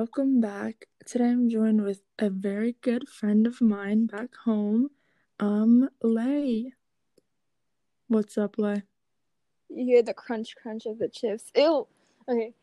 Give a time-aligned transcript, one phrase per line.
[0.00, 0.86] welcome back.
[1.04, 4.88] Today I'm joined with a very good friend of mine back home,
[5.38, 6.72] um, Lay.
[8.08, 8.84] What's up, Lay?
[9.68, 11.52] You hear the crunch crunch of the chips.
[11.54, 11.86] Ew.
[12.26, 12.54] Okay.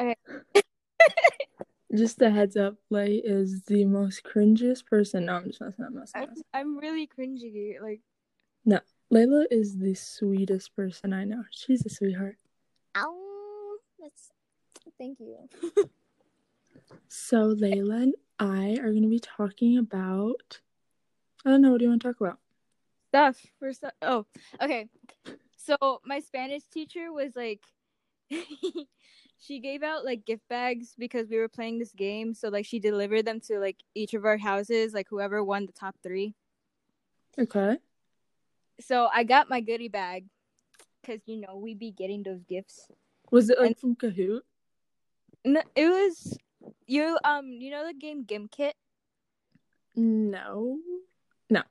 [0.00, 0.16] okay.
[1.94, 5.26] Just a heads up, Lay is the most cringiest person.
[5.26, 6.22] No, I'm just messing up, messing.
[6.22, 7.74] I'm, messing I'm really cringy.
[7.82, 8.00] Like,
[8.74, 8.84] up.
[9.12, 11.44] Layla is the sweetest person I know.
[11.50, 12.38] She's a sweetheart.
[12.96, 13.14] ow.
[14.00, 14.30] That's.
[14.98, 15.36] Thank you.
[17.08, 20.60] So Layla and I are going to be talking about.
[21.44, 21.72] I don't know.
[21.72, 22.38] What do you want to talk about?
[23.08, 23.92] Stuff for stuff.
[24.02, 24.24] Oh,
[24.60, 24.88] okay.
[25.56, 27.60] So my Spanish teacher was like,
[29.38, 32.32] she gave out like gift bags because we were playing this game.
[32.34, 35.72] So like she delivered them to like each of our houses, like whoever won the
[35.72, 36.34] top three.
[37.38, 37.76] Okay.
[38.80, 40.24] So I got my goodie bag
[41.00, 42.88] because you know we'd be getting those gifts.
[43.30, 44.40] Was it like And- from Kahoot?
[45.44, 46.38] No, it was
[46.86, 47.18] you.
[47.24, 48.72] Um, you know the game Gimkit.
[49.94, 50.78] No.
[51.50, 51.62] No.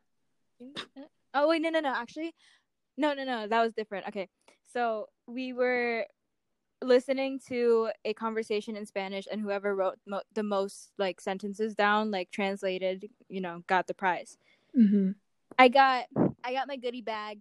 [1.34, 1.94] Oh wait, no, no, no.
[1.94, 2.34] Actually,
[2.98, 3.48] no, no, no.
[3.48, 4.08] That was different.
[4.08, 4.30] Okay,
[4.74, 6.06] so we were
[6.84, 12.12] listening to a conversation in Spanish, and whoever wrote mo- the most like sentences down,
[12.12, 14.38] like translated, you know, got the prize.
[14.78, 15.12] Mm-hmm.
[15.60, 16.06] I got,
[16.44, 17.40] I got my goodie bag,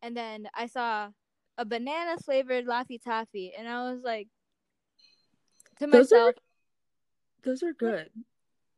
[0.00, 1.08] and then I saw
[1.58, 4.28] a banana flavored Laffy Taffy, and I was like,
[5.78, 6.34] to Those myself,
[7.44, 8.10] Those are good.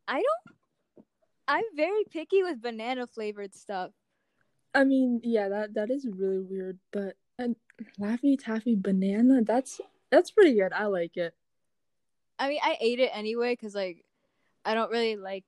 [0.07, 0.55] I don't.
[1.47, 3.91] I'm very picky with banana flavored stuff.
[4.73, 7.55] I mean, yeah, that that is really weird, but and
[7.99, 10.73] Laffy Taffy banana, that's that's pretty good.
[10.73, 11.33] I like it.
[12.39, 14.03] I mean, I ate it anyway because like
[14.65, 15.45] I don't really like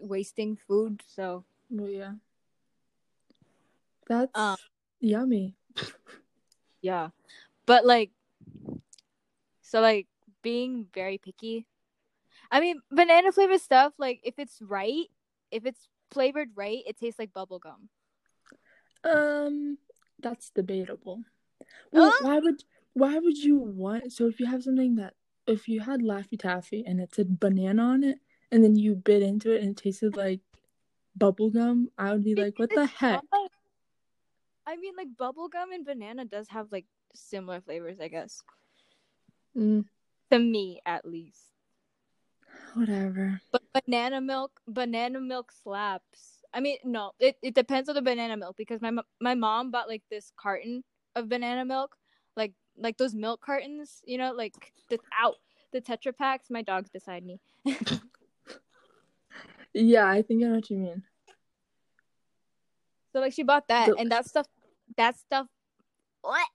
[0.00, 1.02] wasting food.
[1.06, 2.12] So Well, yeah.
[4.08, 4.56] That's Um,
[5.00, 5.56] yummy.
[6.82, 7.08] yeah,
[7.66, 8.10] but like,
[9.62, 10.06] so like
[10.44, 11.66] being very picky.
[12.52, 13.94] I mean, banana flavored stuff.
[13.98, 15.06] Like, if it's right,
[15.50, 17.88] if it's flavored right, it tastes like bubble gum.
[19.02, 19.78] Um,
[20.20, 21.24] that's debatable.
[21.90, 25.14] Well, why would why would you want so if you have something that
[25.46, 28.18] if you had Laffy Taffy and it said banana on it
[28.50, 30.40] and then you bit into it and it tasted like
[31.16, 33.20] bubble gum, I would be like, what the heck?
[34.66, 38.42] I mean, like bubble gum and banana does have like similar flavors, I guess.
[39.56, 39.84] Mm,
[40.34, 41.52] To me, at least.
[42.74, 43.40] whatever.
[43.52, 46.40] But banana milk, banana milk slaps.
[46.52, 48.90] I mean, no, it, it depends on the banana milk because my
[49.20, 50.82] my mom bought like this carton
[51.14, 51.96] of banana milk,
[52.36, 55.36] like like those milk cartons, you know, like the out
[55.72, 56.50] the Tetra packs.
[56.50, 57.38] My dog's beside me.
[59.72, 61.02] Yeah, I think I know what you mean.
[63.12, 64.46] So like she bought that, The- and that stuff,
[64.96, 65.46] that stuff,
[66.22, 66.48] what?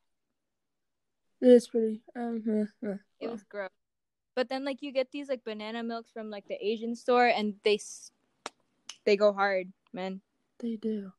[1.41, 2.01] It's pretty.
[2.15, 2.43] Um,
[2.83, 3.69] uh, uh, It was gross.
[4.35, 7.55] But then like you get these like banana milks from like the Asian store, and
[7.63, 8.11] they s-
[9.05, 10.21] they go hard, man.
[10.59, 11.11] They do.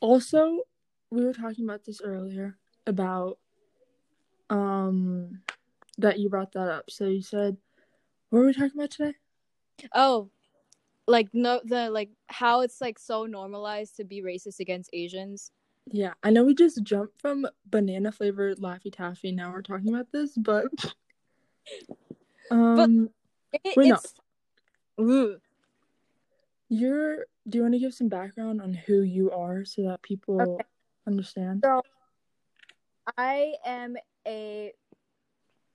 [0.00, 0.60] Also,
[1.10, 3.38] we were talking about this earlier about
[4.50, 5.42] um
[5.98, 6.90] that you brought that up.
[6.90, 7.56] So you said
[8.30, 9.14] what were we talking about today?
[9.94, 10.30] Oh,
[11.06, 15.50] like no, the like how it's like so normalized to be racist against Asians.
[15.90, 19.32] Yeah, I know we just jumped from banana flavored Laffy Taffy.
[19.32, 20.66] Now we're talking about this, but
[22.50, 23.10] um,
[23.52, 23.96] It, Wait, no.
[23.96, 24.14] it's
[25.00, 25.38] Ooh.
[26.68, 27.26] you're.
[27.48, 30.64] Do you want to give some background on who you are so that people Okay.
[31.08, 31.62] understand?
[31.64, 31.82] So,
[33.16, 34.72] I am a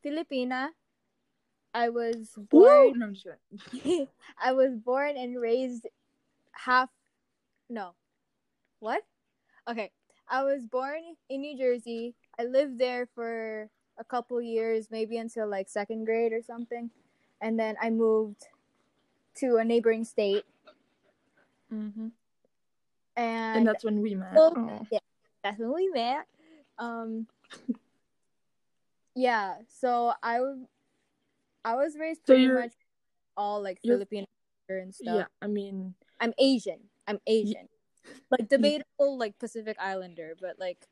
[0.06, 0.70] Filipina.
[1.74, 2.98] I was born.
[2.98, 3.28] No, just
[3.74, 4.08] kidding.
[4.42, 5.88] I was born and raised
[6.54, 6.90] half.
[7.70, 7.94] No,
[8.80, 9.04] what?
[9.70, 9.92] Okay,
[10.30, 11.00] I was born
[11.30, 12.16] in New Jersey.
[12.40, 16.90] I lived there for a couple years, maybe until like second grade or something,
[17.42, 18.44] and then I moved
[19.36, 20.44] to a neighboring state.
[21.70, 22.10] hmm
[23.16, 24.34] And, And that's when we met.
[24.34, 24.98] Well, Aw.
[25.44, 26.26] that's when we met.
[26.78, 27.28] Um,
[29.16, 29.56] yeah.
[29.68, 30.58] So I was,
[31.64, 32.74] I was raised pretty you're- much
[33.36, 34.26] all like Filipino
[34.70, 35.16] and stuff.
[35.16, 36.80] Yeah, I mean, I'm Asian.
[37.08, 37.70] I'm Asian.
[38.30, 40.88] Like debatable, like Pacific Islander, but like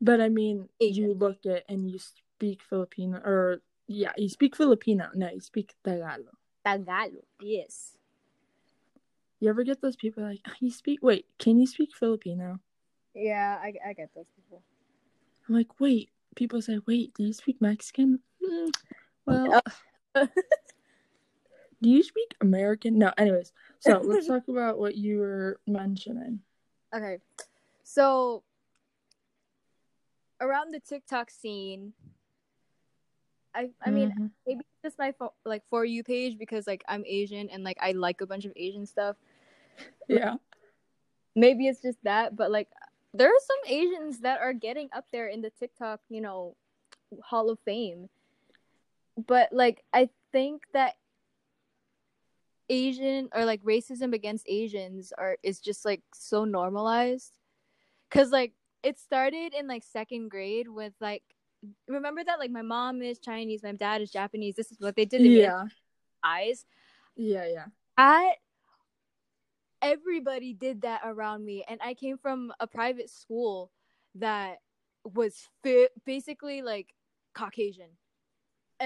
[0.00, 1.04] But I mean, Asian.
[1.04, 5.08] you look at and you speak Filipino, or yeah, you speak Filipino.
[5.14, 6.36] No, you speak Tagalog.
[6.64, 7.24] Tagalog.
[7.40, 7.96] Yes.
[9.40, 11.00] You ever get those people like, "Ah, you speak?
[11.02, 12.60] Wait, can you speak Filipino?
[13.14, 14.62] Yeah, I, I get those people.
[15.48, 16.10] I'm like, wait.
[16.34, 18.20] People say, wait, do you speak Mexican?
[18.44, 18.68] Hmm,
[19.24, 19.62] well,
[21.82, 22.98] do you speak American?
[22.98, 23.12] No.
[23.18, 26.40] Anyways, so let's talk about what you were mentioning.
[26.94, 27.18] Okay.
[27.84, 28.42] So
[30.40, 31.92] around the TikTok scene,
[33.54, 34.30] I I mean Mhm.
[34.46, 37.78] maybe it's just my fo- like for you page because like I'm Asian and like
[37.80, 39.16] I like a bunch of Asian stuff.
[40.08, 40.36] yeah.
[41.34, 42.68] Maybe it's just that, but like
[43.12, 46.56] there are some Asians that are getting up there in the TikTok, you know,
[47.22, 48.08] Hall of Fame.
[49.26, 50.96] But like I think that
[52.68, 57.38] Asian or like racism against Asians are is just like so normalized.
[58.10, 58.52] Cuz like
[58.82, 61.22] it started in like second grade with like
[61.88, 64.54] remember that like my mom is Chinese, my dad is Japanese.
[64.54, 65.40] This is what they did to me.
[65.40, 65.64] Yeah.
[66.22, 66.64] Eyes.
[67.16, 67.66] Yeah, yeah.
[67.96, 68.34] I
[69.82, 73.70] everybody did that around me and I came from a private school
[74.16, 74.58] that
[75.04, 76.94] was fi- basically like
[77.34, 77.90] Caucasian.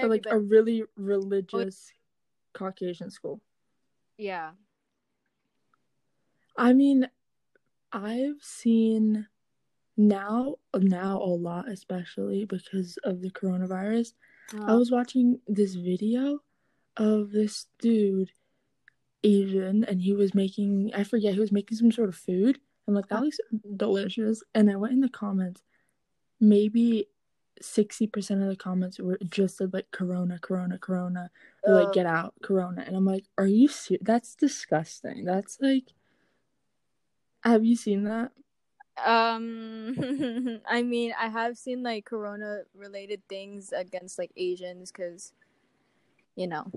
[0.01, 1.91] Like a really religious
[2.53, 3.41] Caucasian school.
[4.17, 4.51] Yeah.
[6.57, 7.07] I mean,
[7.91, 9.27] I've seen
[9.97, 14.13] now now a lot, especially because of the coronavirus.
[14.53, 14.77] I uh-huh.
[14.77, 16.39] was watching this video
[16.97, 18.31] of this dude,
[19.23, 22.59] Asian, and he was making I forget he was making some sort of food.
[22.87, 23.25] I'm like, that uh-huh.
[23.25, 23.39] looks
[23.77, 24.43] delicious.
[24.53, 25.61] And I went in the comments,
[26.39, 27.07] maybe
[27.61, 31.29] sixty percent of the comments were just said like Corona, Corona, Corona,
[31.63, 32.83] or like get out, Corona.
[32.85, 34.03] And I'm like, are you serious?
[34.05, 35.25] That's disgusting.
[35.25, 35.85] That's like,
[37.43, 38.31] have you seen that?
[39.03, 45.33] Um, I mean, I have seen like corona related things against like Asians because,
[46.35, 46.71] you know,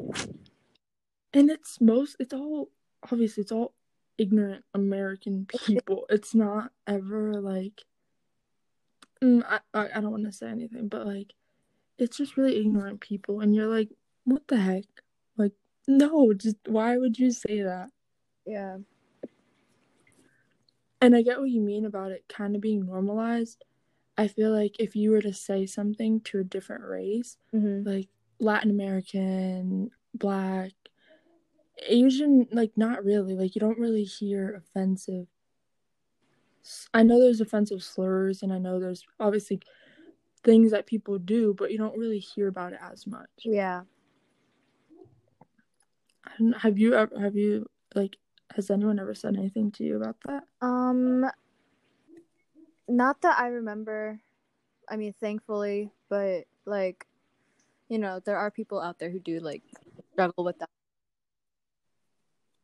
[1.33, 2.71] And it's most, it's all
[3.11, 3.75] obviously it's all
[4.19, 6.07] ignorant American people.
[6.09, 7.83] It's not ever like,
[9.49, 11.33] I I, I don't want to say anything, but like,
[11.99, 13.91] it's just really ignorant people, and you're like,
[14.25, 14.85] what the heck?
[15.37, 15.53] Like,
[15.87, 17.91] no, just why would you say that?
[18.47, 18.77] yeah,
[21.01, 23.65] And I get what you mean about it kind of being normalized.
[24.17, 27.89] I feel like if you were to say something to a different race, mm-hmm.
[27.89, 30.73] like Latin American, Black,
[31.89, 33.35] Asian, like not really.
[33.35, 35.27] Like you don't really hear offensive.
[36.93, 39.61] I know there's offensive slurs, and I know there's obviously
[40.43, 43.29] things that people do, but you don't really hear about it as much.
[43.45, 43.83] yeah.
[46.27, 47.21] I don't know, Have you ever?
[47.21, 48.17] Have you like?
[48.55, 50.45] Has anyone ever said anything to you about that?
[50.63, 51.27] Um,
[52.89, 54.21] not that I remember.
[54.89, 57.07] I mean, thankfully, but like,
[57.89, 59.63] you know, there are people out there who do like
[60.13, 60.71] struggle with that,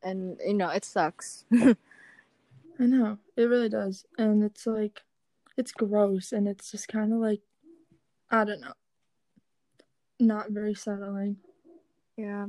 [0.02, 1.44] and you know, it sucks.
[2.80, 5.02] I know it really does, and it's like,
[5.56, 7.42] it's gross, and it's just kind of like,
[8.30, 8.72] I don't know,
[10.18, 11.36] not very settling.
[12.16, 12.46] yeah.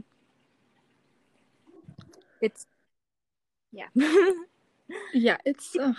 [2.42, 2.66] It's
[3.72, 3.88] yeah.
[5.14, 5.96] Yeah, it's ugh,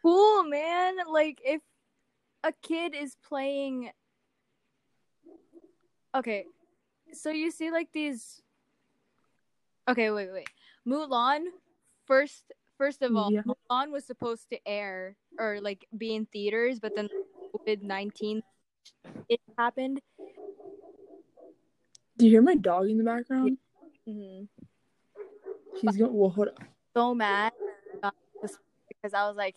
[0.00, 0.96] cool, man.
[1.06, 1.60] Like if
[2.42, 3.90] a kid is playing
[6.14, 6.44] Okay.
[7.12, 8.42] So you see like these
[9.88, 10.48] Okay, wait, wait.
[10.86, 11.46] Mulan
[12.06, 13.42] first first of all, Yeah.
[13.44, 17.08] Mulan was supposed to air or like be in theaters, but then
[17.52, 18.40] COVID-19
[19.28, 20.00] it happened.
[22.16, 23.58] Do you hear my dog in the background?
[24.06, 24.44] hmm
[25.80, 26.12] She's going.
[26.12, 26.58] Well, hold up.
[26.96, 27.52] So mad
[28.02, 28.10] uh,
[28.40, 29.56] because I was like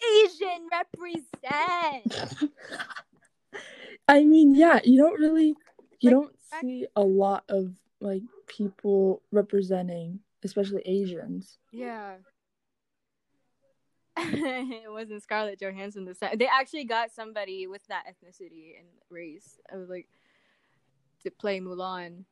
[0.00, 2.50] Asian represent.
[4.08, 5.54] I mean, yeah, you don't really,
[6.00, 11.58] you Like, don't see a lot of like people representing, especially Asians.
[11.72, 12.16] Yeah.
[14.84, 16.38] it wasn't Scarlett Johansson this time.
[16.38, 19.58] They actually got somebody with that ethnicity and race.
[19.72, 20.08] I was like
[21.24, 22.24] to play Mulan.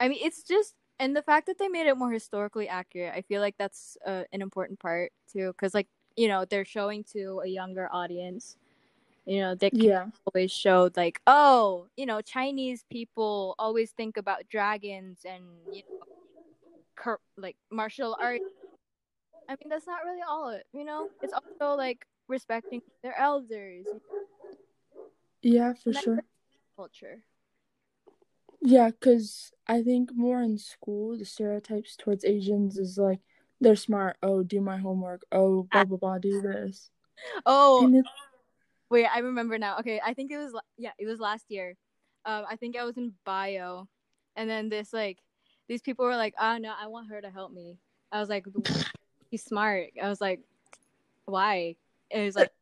[0.00, 3.12] I mean, it's just and the fact that they made it more historically accurate.
[3.14, 7.04] I feel like that's uh, an important part too, because like you know they're showing
[7.14, 8.56] to a younger audience.
[9.26, 14.48] You know, they Yeah, always showed like, oh, you know, Chinese people always think about
[14.48, 16.06] dragons and you know,
[16.96, 18.44] cur- like martial arts.
[19.50, 20.64] I mean, that's not really all it.
[20.72, 23.84] You know, it's also like respecting their elders,
[25.42, 26.20] yeah, for sure.
[26.76, 27.24] culture.
[28.62, 33.18] Yeah, because I think more in school, the stereotypes towards Asians is like
[33.60, 34.18] they're smart.
[34.22, 35.22] Oh, do my homework.
[35.32, 36.18] Oh, blah blah blah.
[36.18, 36.90] Do this.
[37.44, 38.02] Oh,
[38.90, 39.78] wait, I remember now.
[39.78, 41.74] Okay, I think it was yeah, it was last year.
[42.24, 43.88] Um, I think I was in bio,
[44.36, 45.18] and then this like
[45.68, 47.78] these people were like, oh, no, I want her to help me."
[48.12, 48.44] I was like,
[49.30, 50.40] "He's smart." I was like,
[51.24, 51.76] "Why?"
[52.10, 52.52] And it was like,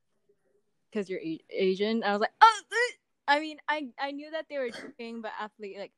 [0.93, 2.79] "Cause you're a- Asian." I was like, "Oh." uh."
[3.29, 5.93] I mean, I I knew that they were joking, but athlete like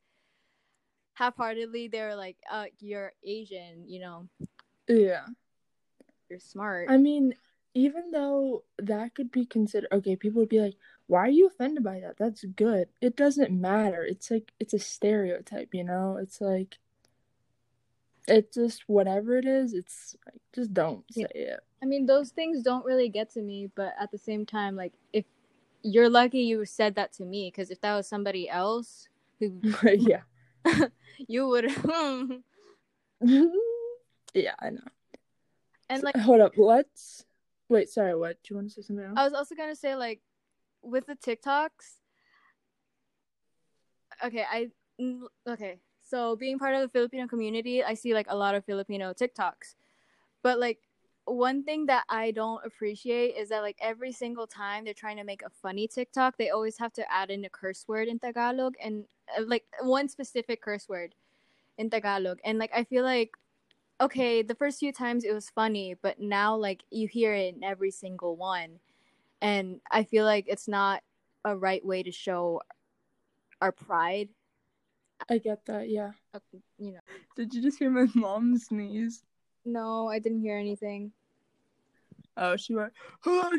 [1.15, 4.29] half-heartedly, they were like, "Uh, you're Asian, you know,
[4.89, 5.27] yeah.
[6.29, 7.35] you're smart." I mean,
[7.75, 10.75] even though that could be considered okay, people would be like,
[11.07, 12.17] "Why are you offended by that?
[12.19, 14.03] That's good." It doesn't matter.
[14.05, 16.17] It's like it's a stereotype, you know.
[16.17, 16.79] It's like
[18.31, 19.75] it's just whatever it is.
[19.75, 21.61] It's like just don't say it.
[21.83, 24.93] I mean, those things don't really get to me, but at the same time, like
[25.13, 25.25] if
[25.83, 29.09] you're lucky you said that to me, because if that was somebody else
[29.39, 30.23] who yeah.
[31.29, 31.65] you would,
[34.35, 34.81] yeah, I know.
[35.89, 37.25] and like Hold up, let's
[37.69, 37.89] wait.
[37.89, 38.37] Sorry, what?
[38.43, 39.15] Do you want to say something else?
[39.17, 40.21] I was also gonna say like
[40.83, 41.97] with the TikToks.
[44.23, 44.69] Okay, I
[45.49, 45.79] okay.
[46.11, 49.77] So being part of the Filipino community, I see like a lot of Filipino TikToks.
[50.43, 50.81] But like
[51.25, 55.25] one thing that I don't appreciate is that like every single time they're trying to
[55.25, 58.75] make a funny TikTok, they always have to add in a curse word in Tagalog
[58.83, 59.05] and
[59.39, 61.15] uh, like one specific curse word
[61.79, 62.41] in Tagalog.
[62.45, 63.31] And like I feel like
[64.01, 67.63] okay, the first few times it was funny, but now like you hear it in
[67.63, 68.81] every single one.
[69.43, 71.03] And I feel like it's not
[71.45, 72.63] a right way to show
[73.61, 74.31] our pride,
[75.29, 75.89] I get that.
[75.89, 76.13] Yeah.
[76.79, 77.01] you know.
[77.37, 79.23] Did you just hear my mom sneeze?
[79.65, 81.13] No, I didn't hear anything.
[82.37, 82.93] Oh, she went.
[83.27, 83.51] Oh,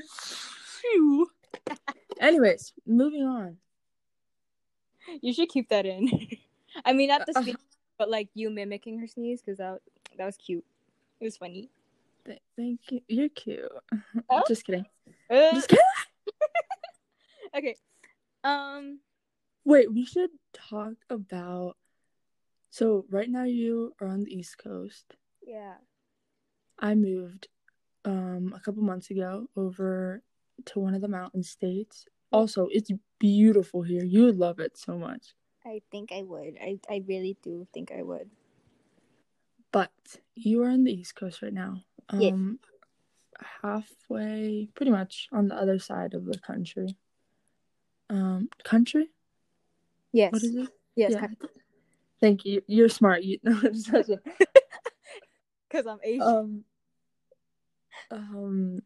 [0.82, 1.28] phew."
[2.20, 3.58] Anyways, moving on.
[5.22, 6.10] You should keep that in.
[6.86, 7.56] I mean, not the Uh, sneeze,
[7.98, 9.80] but like you mimicking her sneeze because that
[10.18, 10.66] that was cute.
[11.20, 11.70] It was funny.
[12.26, 13.02] Th- thank you.
[13.08, 13.70] You're cute.
[14.30, 14.44] Oh.
[14.48, 14.86] Just kidding.
[15.30, 15.84] Uh, Just kidding.
[17.56, 17.76] okay.
[18.44, 19.00] Um.
[19.64, 21.78] Wait, we should talk about.
[22.70, 25.16] So right now you are on the East Coast.
[25.46, 25.76] Yeah.
[26.80, 27.48] I moved
[28.06, 30.24] um a couple months ago over
[30.66, 32.06] to one of the mountain states.
[32.32, 32.90] Also, it's
[33.20, 34.04] beautiful here.
[34.04, 35.34] You would love it so much.
[35.66, 36.58] I think I would.
[36.60, 38.30] I I really do think I would.
[39.72, 39.92] But
[40.36, 41.84] you are on the East Coast right now.
[42.14, 42.34] Yes.
[42.34, 42.60] Um
[43.64, 46.96] halfway pretty much on the other side of the country.
[48.10, 49.12] Um country?
[50.14, 50.32] Yes.
[50.34, 50.70] What is it?
[50.96, 51.12] Yes.
[51.14, 51.28] Yeah.
[52.20, 52.62] Thank you.
[52.68, 53.24] You're smart.
[53.24, 54.10] You know Because
[55.88, 56.22] I'm Asian.
[56.22, 56.64] um
[58.12, 58.80] um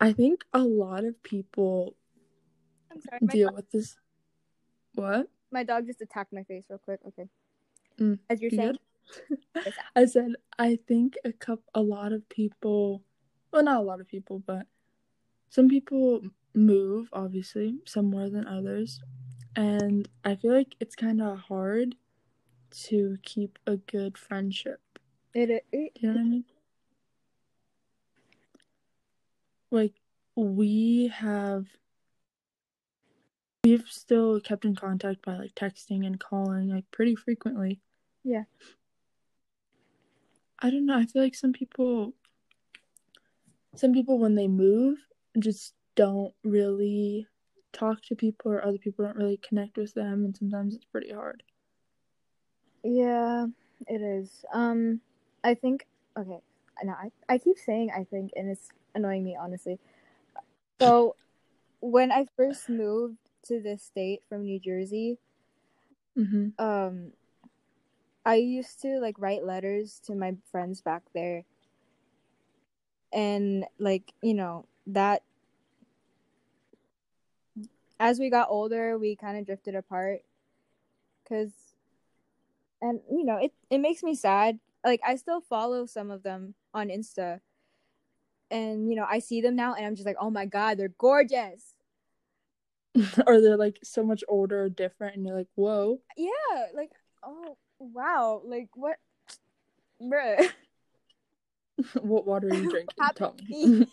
[0.00, 1.94] I think a lot of people
[2.90, 3.18] I'm sorry.
[3.28, 3.96] Deal dog, with this
[4.94, 5.28] what?
[5.52, 7.00] my dog just attacked my face real quick.
[7.06, 7.28] Okay.
[8.00, 8.76] Mm, As you're you saying.
[9.54, 9.74] good?
[9.96, 13.02] I said I think a cup a lot of people
[13.52, 14.66] well not a lot of people but
[15.48, 16.20] some people
[16.54, 19.00] move obviously some more than others
[19.56, 21.96] and I feel like it's kind of hard
[22.70, 24.80] to keep a good friendship.
[25.34, 26.44] It, it, it you know what I mean?
[29.70, 29.94] Like
[30.36, 31.66] we have
[33.64, 37.80] we've still kept in contact by like texting and calling like pretty frequently.
[38.24, 38.44] Yeah.
[40.58, 40.96] I don't know.
[40.96, 42.14] I feel like some people
[43.76, 44.98] some people when they move
[45.38, 47.26] just don't really
[47.72, 51.12] talk to people or other people don't really connect with them and sometimes it's pretty
[51.12, 51.42] hard.
[52.82, 53.46] Yeah,
[53.88, 54.44] it is.
[54.52, 55.00] Um,
[55.44, 55.86] I think
[56.16, 56.40] okay.
[56.82, 59.78] No, I I keep saying I think, and it's annoying me honestly.
[60.80, 61.16] So,
[61.80, 65.18] when I first moved to this state from New Jersey,
[66.16, 66.52] Mhm.
[66.58, 67.12] um,
[68.24, 71.44] I used to like write letters to my friends back there,
[73.12, 75.22] and like you know that.
[78.00, 80.22] As we got older, we kind of drifted apart,
[81.28, 81.52] cause
[82.82, 84.58] and you know it it makes me sad.
[84.84, 87.40] Like i still follow some of them on insta.
[88.50, 90.88] And you know i see them now and i'm just like oh my god they're
[90.88, 91.74] gorgeous.
[93.26, 96.90] Or they're like so much older or different and you're like, "Whoa." yeah like
[97.22, 98.42] oh wow.
[98.44, 98.96] Like what?
[100.02, 100.48] Bruh.
[102.02, 102.94] What water are you drinking?
[103.14, 103.86] Tell me.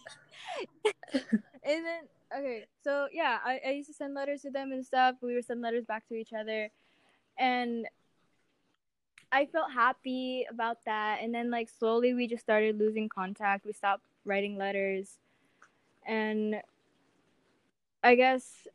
[1.14, 1.24] and
[1.64, 2.02] then
[2.36, 5.16] okay so yeah I, I used to send letters to them and stuff.
[5.22, 6.70] We would send letters back to each other.
[7.38, 7.88] And
[9.32, 11.20] i felt happy about that.
[11.22, 13.66] And then like slowly we just started losing contact.
[13.66, 15.18] We stopped writing letters.
[16.06, 16.62] And
[18.04, 18.68] i guess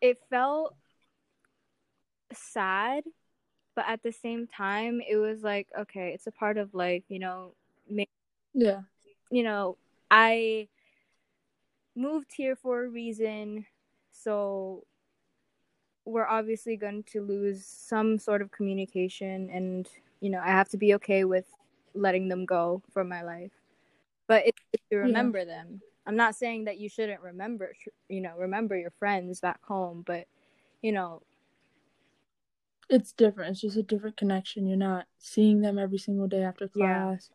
[0.00, 0.74] it felt
[2.32, 3.04] sad
[3.76, 7.20] but at the same time it was like okay it's a part of life you
[7.20, 7.52] know?
[8.54, 8.80] Yeah.
[9.30, 9.76] you know,
[10.10, 10.68] I
[11.94, 13.66] moved here for a reason,
[14.12, 14.84] so
[16.04, 19.88] we're obviously going to lose some sort of communication, and
[20.20, 21.46] you know, I have to be okay with
[21.94, 23.52] letting them go from my life.
[24.26, 24.58] But it's
[24.90, 25.80] to remember them.
[26.06, 27.74] I'm not saying that you shouldn't remember,
[28.08, 30.26] you know, remember your friends back home, but
[30.82, 31.22] you know,
[32.88, 33.52] It's different.
[33.52, 34.66] It's just a different connection.
[34.66, 37.04] You're not seeing them every single day after Yeah.
[37.14, 37.30] class,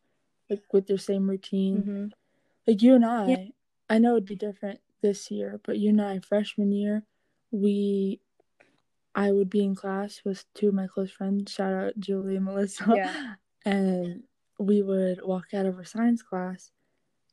[0.50, 1.84] like with your same routine.
[1.84, 2.12] mhm.
[2.68, 3.48] like you and I, yeah.
[3.90, 7.04] I know it'd be different this year, but you and I, freshman year,
[7.52, 8.20] we,
[9.16, 11.52] I would be in class with two of my close friends.
[11.52, 12.94] Shout out Julie and Melissa.
[12.96, 13.34] Yeah.
[13.66, 14.24] And
[14.60, 16.72] we would walk out of our science class,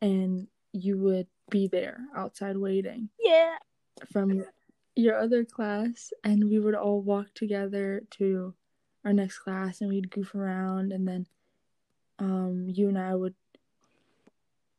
[0.02, 3.08] and you would be there outside waiting.
[3.20, 3.54] Yeah.
[4.12, 4.44] From
[4.96, 8.52] your other class, and we would all walk together to
[9.04, 11.26] our next class, and we'd goof around, and then
[12.18, 13.34] um, you and I would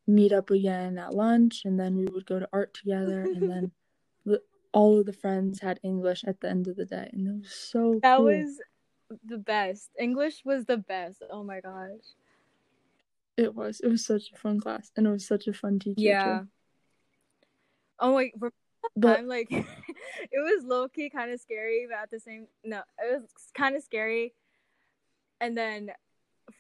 [0.08, 3.72] meet up again at lunch, and then we would go to art together, and then
[4.26, 4.42] the,
[4.74, 7.54] all of the friends had English at the end of the day, and it was
[7.54, 8.00] so.
[8.02, 8.26] That cool.
[8.26, 8.60] was
[9.24, 9.90] the best.
[10.00, 11.24] English was the best.
[11.32, 12.16] Oh my gosh.
[13.38, 13.80] It was.
[13.82, 15.94] It was such a fun class, and it was such a fun teacher.
[15.98, 16.40] Yeah.
[16.40, 16.48] Too.
[18.00, 18.32] Oh my!
[18.96, 19.66] But I'm like, it
[20.34, 23.84] was low key kind of scary, but at the same no, it was kind of
[23.84, 24.34] scary,
[25.42, 25.92] and then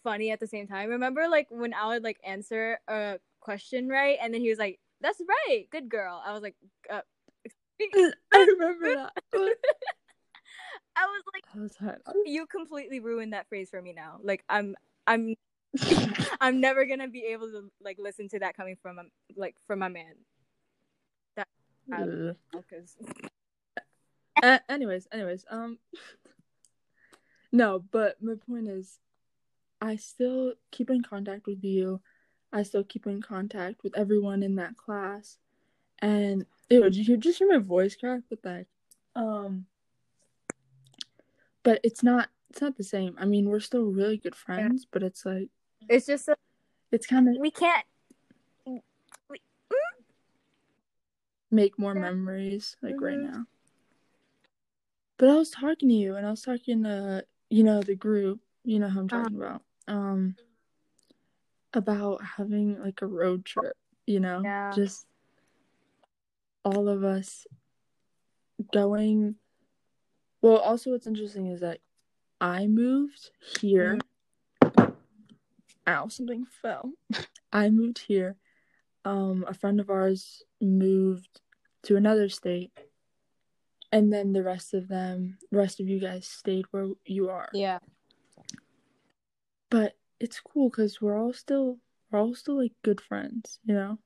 [0.03, 0.89] funny at the same time.
[0.89, 4.79] Remember, like when I would like answer a question right, and then he was like,
[5.01, 6.55] "That's right, good girl." I was like,
[6.91, 7.01] uh,
[8.33, 9.13] I remember that.
[10.97, 11.71] I was like, was
[12.25, 14.17] you completely ruined that phrase for me now.
[14.23, 14.75] Like I'm,
[15.05, 15.35] I'm,
[16.41, 18.97] I'm never gonna be able to like listen to that coming from
[19.35, 20.15] like from my man.
[21.35, 21.47] That
[22.51, 22.97] because.
[24.41, 25.77] uh, anyways, anyways, um,
[27.51, 28.97] no, but my point is,
[29.81, 32.01] I still keep in contact with you.
[32.55, 35.37] I still keep in contact with everyone in that class.
[35.99, 38.21] And ew, did you just hear my voice crack?
[38.29, 38.67] The heck?
[39.13, 39.65] Um
[41.63, 43.17] but it's not it's not the same.
[43.19, 44.89] I mean, we're still really good friends, yeah.
[44.93, 45.49] but it's like
[45.89, 46.37] it's just a,
[46.93, 47.85] it's kind of we can't
[48.65, 48.81] we,
[49.69, 49.75] mm?
[51.51, 52.01] make more yeah.
[52.01, 53.03] memories like mm-hmm.
[53.03, 53.45] right now.
[55.17, 58.39] But I was talking to you and I was talking to you know the group,
[58.63, 59.45] you know who I'm talking uh-huh.
[59.45, 59.61] about.
[59.93, 60.35] Um
[61.75, 64.41] about having like a road trip, you know?
[64.43, 64.71] Yeah.
[64.73, 65.05] Just
[66.63, 67.45] all of us
[68.73, 69.35] going
[70.45, 71.79] well, also, what's interesting is that
[72.39, 73.97] I moved here.
[74.63, 74.91] Mm-hmm.
[75.87, 76.91] Ow, something fell.
[77.51, 78.35] I moved here.
[79.05, 81.41] Um, a friend of ours moved
[81.85, 82.71] to another state,
[83.91, 87.49] and then the rest of them, the rest of you guys, stayed where you are.
[87.51, 87.79] Yeah.
[89.71, 91.77] But it's cool because we're all still
[92.11, 93.99] we're all still like good friends, you know.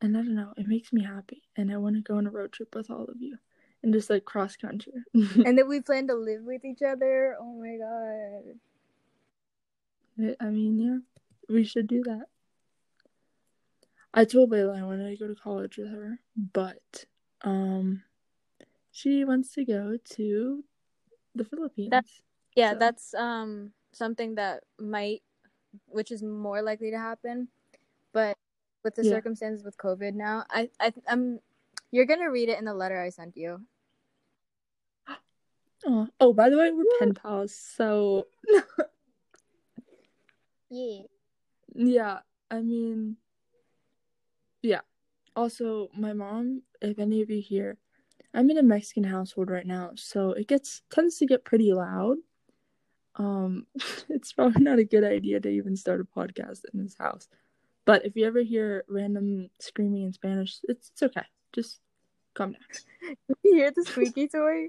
[0.00, 2.30] And I don't know, it makes me happy, and I want to go on a
[2.30, 3.38] road trip with all of you
[3.82, 4.92] and just like cross country.
[5.14, 7.36] and then we plan to live with each other.
[7.38, 8.58] Oh my god.
[10.40, 10.98] I mean, yeah,
[11.54, 12.26] we should do that.
[14.12, 17.04] I told Layla I wanted to go to college with her, but
[17.42, 18.02] um,
[18.92, 20.64] she wants to go to
[21.34, 21.90] the Philippines.
[21.90, 22.22] That's,
[22.54, 22.78] yeah, so.
[22.78, 25.22] that's um something that might,
[25.86, 27.48] which is more likely to happen,
[28.12, 28.36] but
[28.82, 29.10] with the yeah.
[29.10, 31.40] circumstances with COVID now, I I I'm
[31.90, 33.60] you're gonna read it in the letter I sent you.
[35.86, 38.26] Oh, oh by the way, we're pen pals, so
[40.70, 41.02] yeah.
[41.74, 43.16] Yeah, I mean,
[44.62, 44.80] yeah.
[45.36, 47.76] Also, my mom, if any of you here,
[48.32, 52.18] I'm in a Mexican household right now, so it gets tends to get pretty loud.
[53.16, 53.66] Um,
[54.08, 57.28] it's probably not a good idea to even start a podcast in this house.
[57.84, 61.26] But if you ever hear random screaming in Spanish, it's it's okay.
[61.52, 61.80] Just
[62.32, 63.16] calm down.
[63.44, 64.68] you hear the squeaky toy?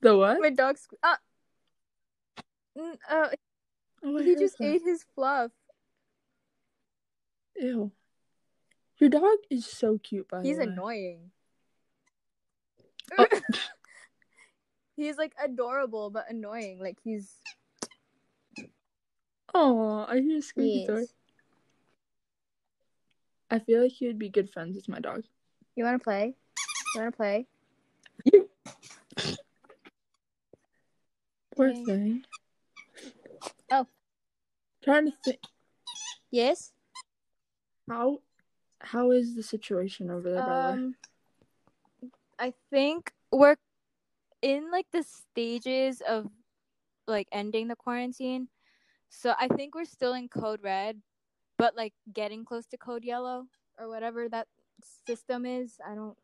[0.00, 0.40] The what?
[0.40, 0.88] My dog's.
[1.02, 1.16] Uh,
[3.08, 3.28] uh,
[4.02, 4.64] oh, he just that.
[4.64, 5.50] ate his fluff.
[7.56, 7.92] Ew.
[8.98, 10.72] Your dog is so cute, by He's the way.
[10.72, 11.30] Annoying.
[13.18, 13.26] Oh.
[15.00, 16.78] he's like adorable but annoying.
[16.80, 17.40] Like he's.
[19.52, 21.04] Oh, I hear a squeaky toy.
[23.50, 25.24] I feel like he would be good friends with my dog.
[25.74, 26.34] You want to play?
[26.94, 27.46] You want to play?
[31.56, 32.24] Poor thing.
[33.72, 33.86] Oh.
[34.84, 35.40] Trying to think.
[36.30, 36.72] Yes.
[37.88, 38.20] How
[38.80, 40.94] how is the situation over there, um,
[42.38, 43.56] I think we're
[44.42, 46.26] in like the stages of
[47.06, 48.48] like ending the quarantine.
[49.08, 51.00] So I think we're still in code red,
[51.58, 53.46] but like getting close to code yellow
[53.78, 54.46] or whatever that
[55.06, 55.78] system is.
[55.86, 56.16] I don't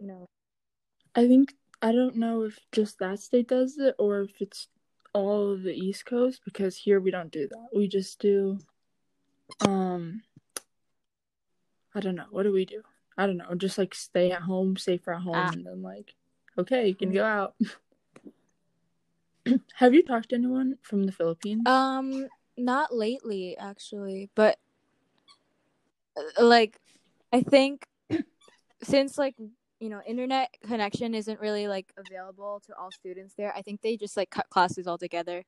[0.00, 0.28] know.
[1.14, 4.68] I think I don't know if just that state does it or if it's
[5.12, 7.68] all of the East Coast because here we don't do that.
[7.74, 8.58] We just do
[9.60, 10.22] um
[11.94, 12.26] I don't know.
[12.30, 12.82] What do we do?
[13.18, 13.54] I don't know.
[13.54, 15.50] Just like stay at home, safer at home ah.
[15.52, 16.14] and then like
[16.58, 17.54] okay, you can go out.
[19.74, 21.62] Have you talked to anyone from the Philippines?
[21.66, 24.58] Um not lately actually, but
[26.16, 26.78] uh, like
[27.32, 27.86] I think
[28.82, 29.34] since like
[29.80, 33.96] you know internet connection isn't really like available to all students there, I think they
[33.96, 35.44] just like cut classes altogether.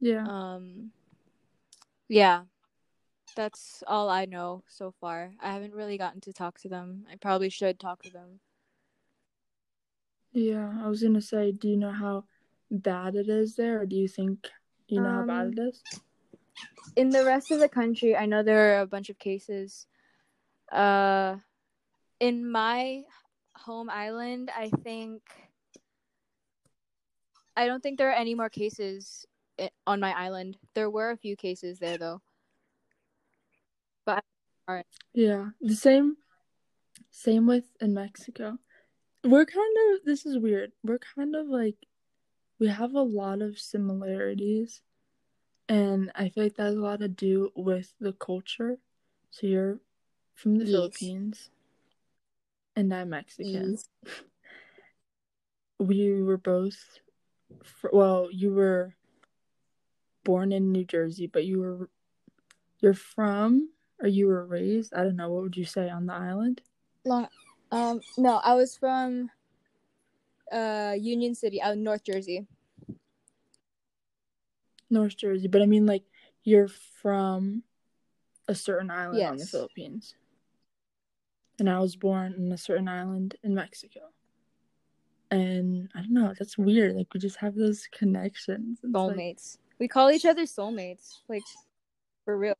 [0.00, 0.24] Yeah.
[0.26, 0.90] Um
[2.08, 2.42] yeah.
[3.36, 5.32] That's all I know so far.
[5.40, 7.06] I haven't really gotten to talk to them.
[7.10, 8.40] I probably should talk to them.
[10.32, 12.24] Yeah, I was gonna say, do you know how
[12.70, 14.48] bad it is there, or do you think
[14.88, 15.82] you know how bad Um, it is?
[16.96, 19.86] in the rest of the country, I know there are a bunch of cases.
[20.70, 21.36] Uh,
[22.20, 23.02] in my
[23.56, 25.22] home island, I think
[27.56, 29.26] I don't think there are any more cases
[29.86, 30.56] on my island.
[30.74, 32.22] There were a few cases there though.
[34.06, 34.24] But
[35.12, 36.16] Yeah, the same,
[37.10, 38.58] same with in Mexico.
[39.24, 40.72] We're kind of this is weird.
[40.82, 41.76] We're kind of like
[42.58, 44.82] we have a lot of similarities,
[45.68, 48.78] and I feel like that has a lot to do with the culture.
[49.30, 49.78] So you're
[50.34, 50.72] from the Yes.
[50.72, 51.50] Philippines,
[52.76, 53.72] and I'm Mexican.
[53.72, 53.88] Yes.
[55.78, 56.78] We were both,
[57.64, 58.94] fr- well, you were
[60.22, 61.90] born in New Jersey, but you were
[62.78, 64.94] you're from or you were raised.
[64.94, 65.30] I don't know.
[65.30, 66.60] What would you say on the island?
[67.04, 67.26] Long,
[67.72, 69.30] um, no, I was from
[70.52, 72.46] uh Union City, out North Jersey.
[74.90, 76.04] North Jersey, but I mean like
[76.44, 77.62] you're from
[78.46, 80.14] a certain island on the Philippines.
[81.58, 84.00] And I was born in a certain island in Mexico.
[85.30, 86.94] And I don't know, that's weird.
[86.94, 88.80] Like we just have those connections.
[88.82, 89.58] It's like, Soulmates.
[89.78, 91.42] We call each other soulmates, like
[92.24, 92.54] for real.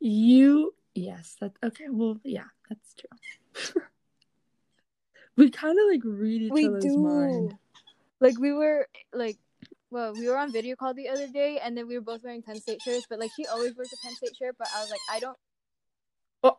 [0.00, 3.82] you yes, that's okay, well yeah, that's true.
[5.36, 6.96] we kinda like read each we other's do.
[6.98, 7.54] mind.
[8.20, 9.36] Like we were like,
[9.90, 12.42] well, we were on video call the other day, and then we were both wearing
[12.42, 13.06] Penn State shirts.
[13.08, 15.38] But like, she always wears a Penn State shirt, but I was like, I don't.
[16.42, 16.58] Oh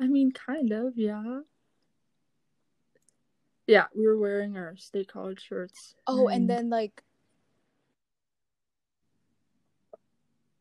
[0.00, 1.40] I mean kind of, yeah.
[3.66, 5.94] Yeah, we were wearing our state college shirts.
[6.06, 7.02] Oh, and then like,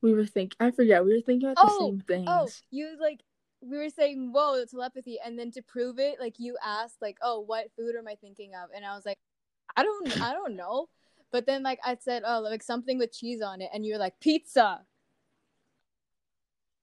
[0.02, 2.26] we were thinking I forget, we were thinking about the Oh, same things.
[2.28, 3.22] oh, you like,
[3.62, 7.40] we were saying, whoa, telepathy, and then to prove it, like, you asked, like, oh,
[7.42, 8.70] what food am I thinking of?
[8.76, 9.18] And I was like,
[9.76, 10.88] I don't, I don't know.
[11.32, 14.00] But then like I said, oh, like something with cheese on it, and you were
[14.00, 14.82] like, pizza.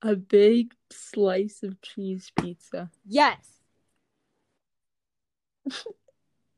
[0.03, 2.91] A big slice of cheese pizza.
[3.07, 3.61] Yes.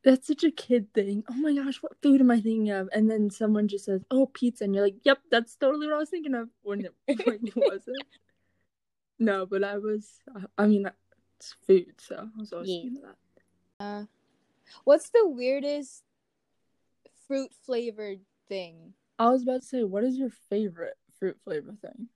[0.05, 1.25] That's such a kid thing.
[1.31, 2.89] Oh my gosh, what food am I thinking of?
[2.93, 5.99] And then someone just says, "Oh, pizza," and you're like, "Yep, that's totally what I
[5.99, 8.05] was thinking of." When it, when it wasn't.
[9.19, 10.21] No, but I was.
[10.59, 10.91] I mean,
[11.39, 12.91] it's food, so I was always Yeah.
[13.81, 14.09] that.
[14.85, 16.03] What's the weirdest
[17.27, 18.95] fruit flavored thing?
[19.19, 22.09] I was about to say, what is your favorite fruit flavor thing?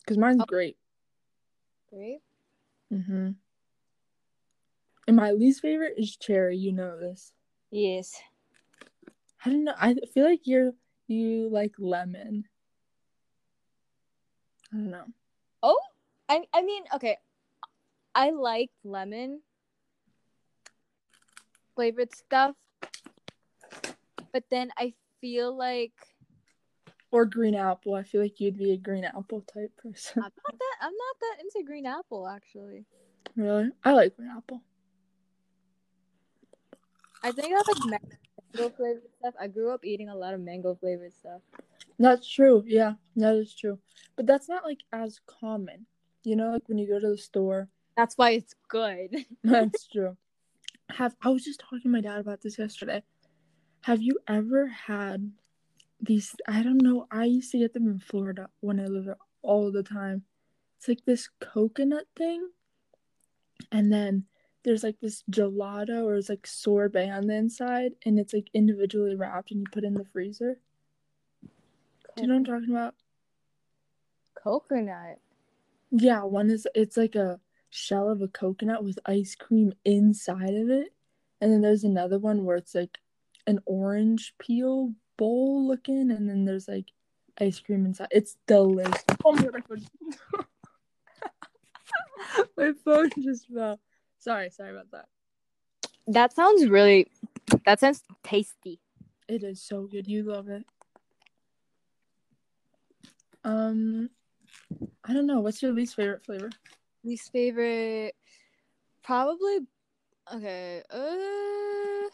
[0.00, 0.46] Because mine's Oh.
[0.46, 0.78] great.
[1.90, 2.20] Right?
[2.92, 3.30] Mm-hmm.
[5.06, 6.58] And my least favorite is cherry.
[6.58, 7.32] You know this.
[7.70, 8.20] Yes.
[9.44, 9.74] I don't know.
[9.78, 10.74] I feel like you're
[11.06, 12.46] you like lemon.
[14.72, 15.06] I don't know.
[15.62, 15.80] Oh,
[16.28, 17.16] I I mean, okay.
[18.14, 19.42] I like lemon
[21.74, 22.56] flavored stuff,
[24.32, 25.92] but then I feel like
[27.10, 27.94] Or green apple.
[27.94, 30.22] I feel like you'd be a green apple type person.
[30.22, 32.84] I'm not that I'm not that into green apple actually.
[33.36, 33.70] really?
[33.84, 34.62] I like green apple.
[37.22, 38.00] I think I like
[38.54, 39.34] mango flavored stuff.
[39.40, 41.40] I grew up eating a lot of mango flavored stuff.
[41.98, 42.62] That's true.
[42.66, 43.78] Yeah, that is true.
[44.16, 45.86] But that's not like as common.
[46.28, 47.68] You know, like when you go to the store.
[47.96, 49.24] That's why it's good.
[49.42, 50.16] That's true.
[50.90, 53.02] Have I was just talking to my dad about this yesterday.
[53.80, 55.32] Have you ever had
[56.00, 59.16] these I don't know, I used to get them in Florida when I lived there
[59.40, 60.24] all the time.
[60.76, 62.50] It's like this coconut thing.
[63.72, 64.24] And then
[64.64, 69.16] there's like this gelato or it's like sorbet on the inside and it's like individually
[69.16, 70.60] wrapped and you put it in the freezer.
[71.42, 72.94] Do you know what I'm talking about?
[74.34, 75.18] Coconut.
[75.90, 80.70] Yeah, one is it's like a shell of a coconut with ice cream inside of
[80.70, 80.88] it.
[81.40, 82.98] And then there's another one where it's like
[83.46, 86.92] an orange peel bowl looking and then there's like
[87.40, 88.08] ice cream inside.
[88.10, 89.04] It's delicious.
[89.24, 90.44] Oh my god, my phone
[92.56, 93.80] My phone just fell.
[94.18, 95.06] Sorry, sorry about that.
[96.06, 97.10] That sounds really.
[97.64, 98.80] That sounds tasty.
[99.28, 100.06] It is so good.
[100.06, 100.64] You love it.
[103.44, 104.10] Um
[105.04, 105.40] I don't know.
[105.40, 106.50] What's your least favorite flavor?
[107.04, 108.14] Least favorite,
[109.02, 109.60] probably.
[110.34, 110.82] Okay.
[110.90, 112.10] Uh.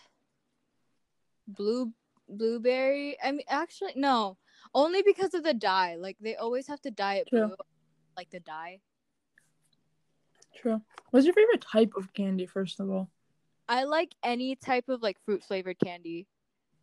[1.48, 1.92] Blue
[2.28, 3.16] blueberry.
[3.22, 4.38] I mean, actually, no.
[4.74, 5.96] Only because of the dye.
[5.96, 7.46] Like they always have to dye it True.
[7.48, 7.56] blue.
[8.16, 8.80] like the dye.
[10.56, 10.80] True.
[11.10, 13.10] What's your favorite type of candy, first of all?
[13.68, 16.26] I like any type of like fruit flavored candy.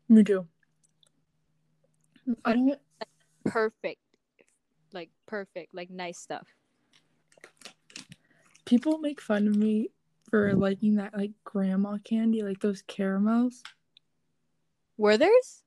[0.10, 0.48] Me too.
[2.46, 2.80] I don't.
[3.46, 4.00] Perfect.
[4.94, 6.48] Like perfect, like nice stuff.
[8.66, 9.90] People make fun of me
[10.30, 13.64] for liking that like grandma candy, like those caramels.
[14.98, 15.64] Werther's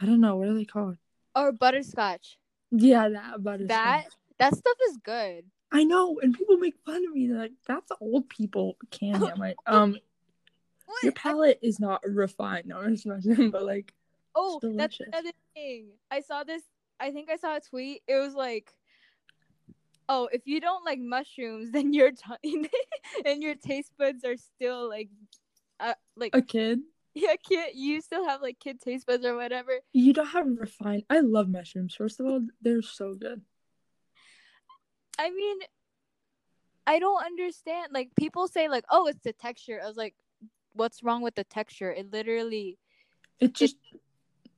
[0.00, 0.96] I don't know what are they called.
[1.34, 2.38] or butterscotch.
[2.70, 3.68] Yeah, that butterscotch.
[3.68, 4.04] That
[4.38, 5.44] that stuff is good.
[5.72, 7.26] I know, and people make fun of me.
[7.26, 9.96] They're like, "That's old people candy." I'm like, um,
[10.86, 11.02] What?
[11.02, 12.66] your palate is not refined.
[12.66, 13.92] No, I'm just messing, but like,
[14.34, 15.88] oh, that's another thing.
[16.10, 16.62] I saw this.
[16.98, 18.02] I think I saw a tweet.
[18.06, 18.72] It was like,
[20.08, 22.68] "Oh, if you don't like mushrooms, then your t-
[23.24, 25.08] and your taste buds are still like,
[25.80, 26.80] uh, like a kid,
[27.14, 27.72] yeah, kid.
[27.74, 31.04] You still have like kid taste buds or whatever." you don't have refined.
[31.10, 31.94] I love mushrooms.
[31.94, 33.42] First of all, they're so good.
[35.18, 35.58] I mean,
[36.86, 37.88] I don't understand.
[37.92, 40.14] Like people say, like, "Oh, it's the texture." I was like,
[40.72, 42.78] "What's wrong with the texture?" It literally,
[43.40, 43.76] It just,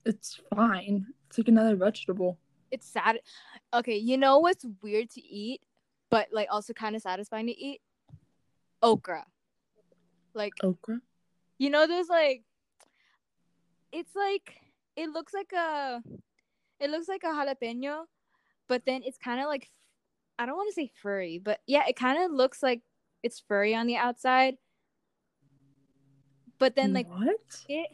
[0.04, 1.06] it's fine.
[1.28, 2.38] It's like another vegetable.
[2.70, 3.20] it's sad.
[3.72, 5.60] Okay, you know what's weird to eat,
[6.10, 7.80] but like also kind of satisfying to eat?
[8.82, 9.24] Okra.
[10.34, 11.00] Like Okra.
[11.58, 12.44] you know, there's like,
[13.92, 14.56] it's like
[14.96, 16.02] it looks like a,
[16.80, 18.04] it looks like a jalapeno,
[18.68, 19.70] but then it's kind of like,
[20.38, 22.82] I don't want to say furry, but yeah, it kind of looks like
[23.22, 24.56] it's furry on the outside.
[26.58, 27.36] But then like what?
[27.68, 27.88] it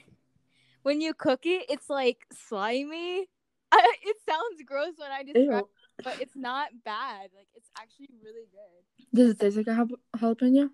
[0.85, 3.29] when you cook it, it's like slimy.
[3.73, 7.31] I, it sounds gross when I describe, it, but it's not bad.
[7.35, 9.13] Like it's actually really good.
[9.13, 10.71] Does it taste like a jal- jalapeno?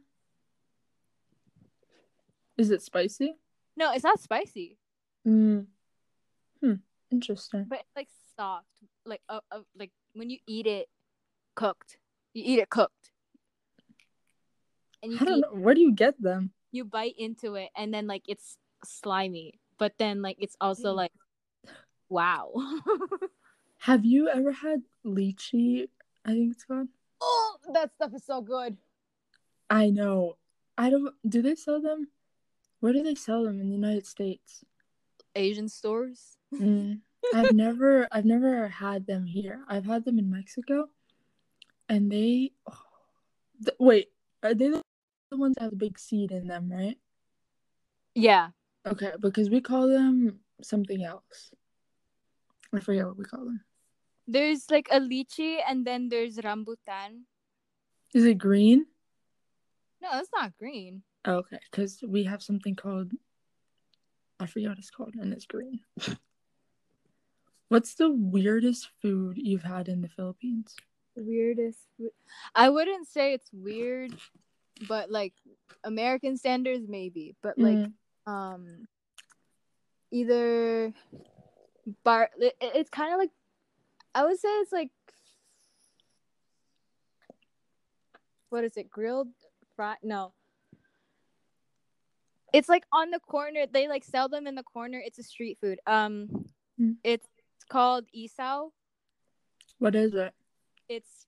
[2.59, 3.37] Is it spicy?
[3.77, 4.77] No, it's not spicy,
[5.27, 5.67] Mm.
[6.61, 6.75] Hmm.
[7.11, 7.65] Interesting.
[7.69, 8.67] but it's like soft.
[9.07, 10.89] Like uh, uh, like when you eat it
[11.55, 11.97] cooked,
[12.35, 13.13] you eat it cooked,
[15.03, 15.49] and you I don't know.
[15.53, 16.51] Where do you get them?
[16.73, 20.97] you bite into it, and then like it's slimy, but then like it's also Mm.
[20.97, 21.13] like,
[22.09, 22.53] wow.
[23.89, 25.89] Have you ever had lychee?
[26.25, 26.89] I think it's called.
[27.21, 28.77] oh, that stuff is so good.
[29.71, 30.37] I know.
[30.77, 31.15] I don't.
[31.27, 32.09] Do they sell them?
[32.81, 34.63] Where do they sell them in the United States?
[35.35, 36.37] Asian stores.
[36.55, 37.01] Mm.
[37.35, 38.07] I've never.
[38.13, 39.65] I've never had them here.
[39.69, 40.89] I've had them in Mexico,
[41.89, 42.53] and they.
[42.69, 42.85] oh,
[43.65, 44.09] th- wait,
[44.43, 44.83] are they the
[45.31, 46.69] the ones that have a big seed in them?
[46.71, 46.99] Right.
[48.15, 48.51] Yeah.
[48.87, 51.51] Okay, because we call them something else.
[52.73, 53.61] I forget what we call them.
[54.27, 57.23] There's like a lychee and then there's rambutan.
[58.15, 58.87] Is it green?
[60.01, 61.03] No, it's not green.
[61.27, 63.13] Okay, because we have something called
[64.39, 65.81] I forget what it's called, and it's green.
[67.69, 70.75] What's the weirdest food you've had in the Philippines?
[71.15, 71.81] Weirdest.
[71.99, 72.13] food-
[72.55, 74.17] I wouldn't say it's weird,
[74.89, 75.35] but like
[75.85, 77.37] American standards maybe.
[77.43, 77.93] But like Mm,
[78.27, 78.87] um,
[80.11, 80.93] either
[82.05, 82.31] bar.
[82.39, 83.31] It, it's kind of like
[84.15, 84.91] I would say it's like
[88.51, 88.91] what is it?
[88.91, 89.29] Grilled
[89.77, 89.97] fry?
[90.03, 90.33] No.
[92.53, 93.67] It's like on the corner.
[93.73, 95.01] They like sell them in the corner.
[95.05, 95.79] It's a street food.
[95.87, 96.29] Um,
[96.77, 96.93] Hmm.
[97.05, 97.27] it's
[97.69, 98.71] called isaw.
[99.79, 100.33] what is it?
[100.89, 101.27] It's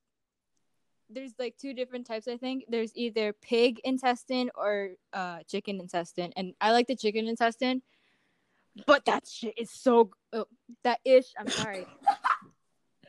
[1.15, 2.27] there's like two different types.
[2.29, 7.29] I think there's either pig intestine or uh chicken intestine, and I like the chicken
[7.29, 7.83] intestine.
[8.87, 10.47] But that shit is so oh,
[10.85, 11.27] that ish.
[11.39, 11.87] I'm sorry.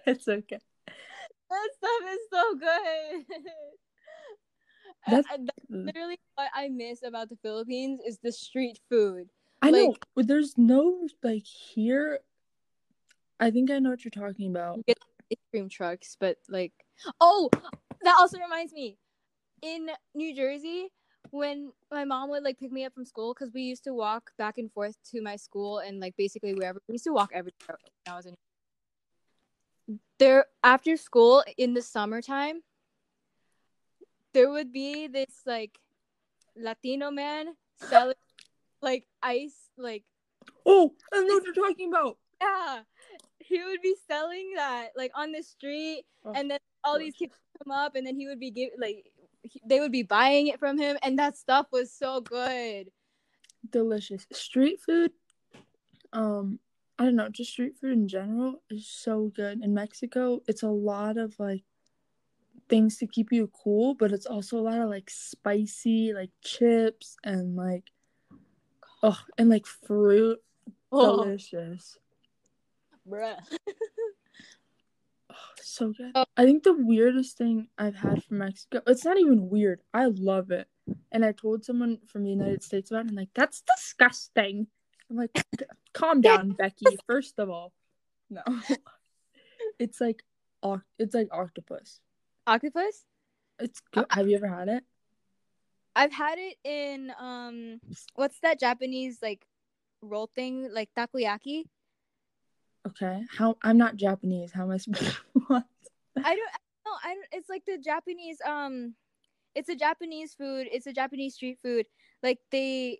[0.05, 0.59] It's okay.
[1.49, 3.25] that stuff is so good.
[5.07, 9.29] That's- I- that's literally what I miss about the Philippines is the street food.
[9.61, 12.19] I know, but there's no like here.
[13.39, 14.79] I think I know what you're talking about.
[14.89, 16.73] ice cream trucks, but like,
[17.21, 17.49] oh,
[18.03, 18.97] that also reminds me,
[19.61, 20.91] in New Jersey,
[21.31, 24.31] when my mom would like pick me up from school, because we used to walk
[24.37, 27.77] back and forth to my school and like basically wherever we used to walk everywhere
[28.05, 28.35] when I was in.
[30.19, 32.61] There after school in the summertime,
[34.33, 35.79] there would be this like
[36.55, 38.15] Latino man selling
[38.81, 40.03] like ice, like
[40.65, 42.17] Oh, I know what you're talking about.
[42.41, 42.81] yeah,
[43.39, 47.33] he would be selling that like on the street, Oh, and then all these kids
[47.63, 49.11] come up, and then he would be give like
[49.43, 52.91] he- they would be buying it from him, and that stuff was so good.
[53.69, 55.11] Delicious street food.
[56.11, 56.59] Um,
[56.99, 59.61] I don't know, just street food in general is so good.
[59.63, 61.63] In Mexico, it's a lot of like
[62.69, 67.17] things to keep you cool, but it's also a lot of like spicy, like chips
[67.23, 67.85] and like
[69.01, 70.39] oh, and like fruit.
[70.91, 71.97] Oh, Delicious.
[73.09, 73.37] bruh.
[75.33, 76.11] Oh, so good.
[76.15, 76.25] Oh.
[76.37, 79.81] I think the weirdest thing I've had from Mexico, it's not even weird.
[79.93, 80.67] I love it.
[81.11, 84.67] And I told someone from the United States about it, and like, that's disgusting.
[85.09, 85.45] I'm like,
[85.93, 86.85] calm down, Becky.
[87.07, 87.73] First of all,
[88.29, 88.41] no.
[89.79, 90.23] It's like,
[90.99, 91.99] it's like octopus.
[92.45, 93.05] Octopus?
[93.59, 94.05] It's good.
[94.09, 94.83] Have you ever had it?
[95.95, 97.79] I've had it in um,
[98.15, 99.45] what's that Japanese like
[100.01, 101.63] roll thing, like takoyaki?
[102.87, 103.23] Okay.
[103.29, 104.51] How I'm not Japanese.
[104.51, 105.15] How am I supposed
[105.47, 105.63] what?
[106.17, 106.51] I don't
[106.85, 106.91] know.
[107.03, 108.95] I don't it's like the Japanese um
[109.55, 110.67] it's a Japanese food.
[110.71, 111.85] It's a Japanese street food.
[112.21, 112.99] Like they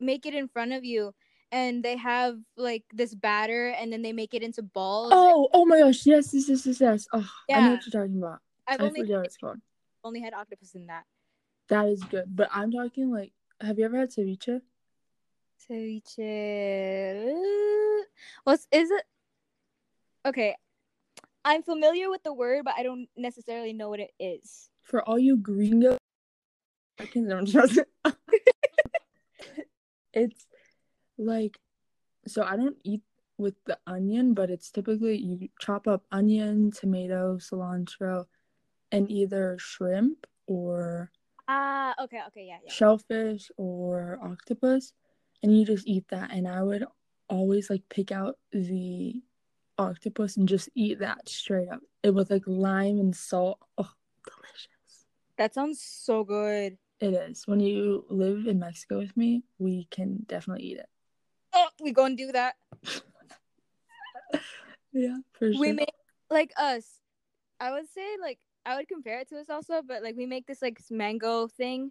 [0.00, 1.14] make it in front of you
[1.52, 5.12] and they have like this batter and then they make it into balls.
[5.14, 6.04] Oh, oh my gosh.
[6.04, 7.06] Yes, yes, yes, yes, yes.
[7.12, 7.58] Oh, yeah.
[7.58, 8.40] I know what you're talking about.
[8.66, 9.58] I've I only forget what it's called.
[10.02, 11.04] Only had octopus in that.
[11.68, 12.24] That is good.
[12.34, 14.60] But I'm talking like have you ever had ceviche?
[15.60, 17.34] Ceviche.
[18.44, 19.04] What's is it?
[20.26, 20.56] Okay,
[21.44, 24.70] I'm familiar with the word, but I don't necessarily know what it is.
[24.82, 25.98] For all you gringo,
[26.98, 27.88] I can don't trust it.
[30.12, 30.46] it's
[31.18, 31.58] like,
[32.26, 33.02] so I don't eat
[33.36, 38.26] with the onion, but it's typically you chop up onion, tomato, cilantro,
[38.92, 41.10] and either shrimp or
[41.48, 44.92] ah, uh, okay, okay, yeah, yeah, shellfish or octopus
[45.44, 46.32] and you just eat that.
[46.32, 46.84] And i would
[47.28, 49.22] always like pick out the
[49.78, 51.80] octopus and just eat that straight up.
[52.02, 53.58] It was like lime and salt.
[53.78, 53.90] Oh
[54.24, 55.06] delicious.
[55.36, 56.78] That sounds so good.
[57.00, 57.46] It is.
[57.46, 60.88] When you live in mexico with me we can definitely eat it.
[61.52, 62.54] Oh we gonna do that.
[64.96, 65.60] Yeah for sure.
[65.60, 65.92] we make
[66.30, 67.00] like us.
[67.58, 70.46] I would say like i would compare it to us also but like we make
[70.46, 71.90] this like mango thing.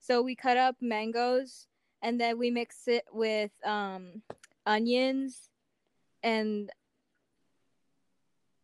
[0.00, 1.68] So we cut up mangoes
[2.02, 4.22] and then we mix it with um
[4.66, 5.48] onions
[6.22, 6.70] and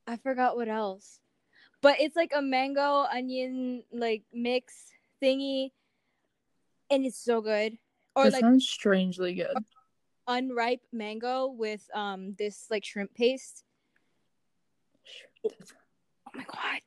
[0.07, 1.21] I forgot what else.
[1.81, 4.75] But it's like a mango onion like mix
[5.23, 5.71] thingy
[6.91, 7.79] and it's so good.
[8.17, 9.57] Or that like sounds strangely good.
[10.27, 13.65] Unripe mango with um this like shrimp paste.
[15.47, 15.51] Oh,
[16.35, 16.81] my god.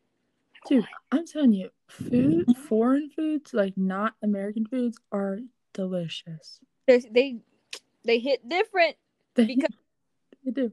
[0.68, 5.40] Dude, I'm telling you, food, foreign foods, like not American foods, are
[5.74, 6.60] delicious.
[6.88, 7.40] They're, they
[8.06, 8.96] they hit different
[9.36, 9.76] they, because
[10.44, 10.72] they do.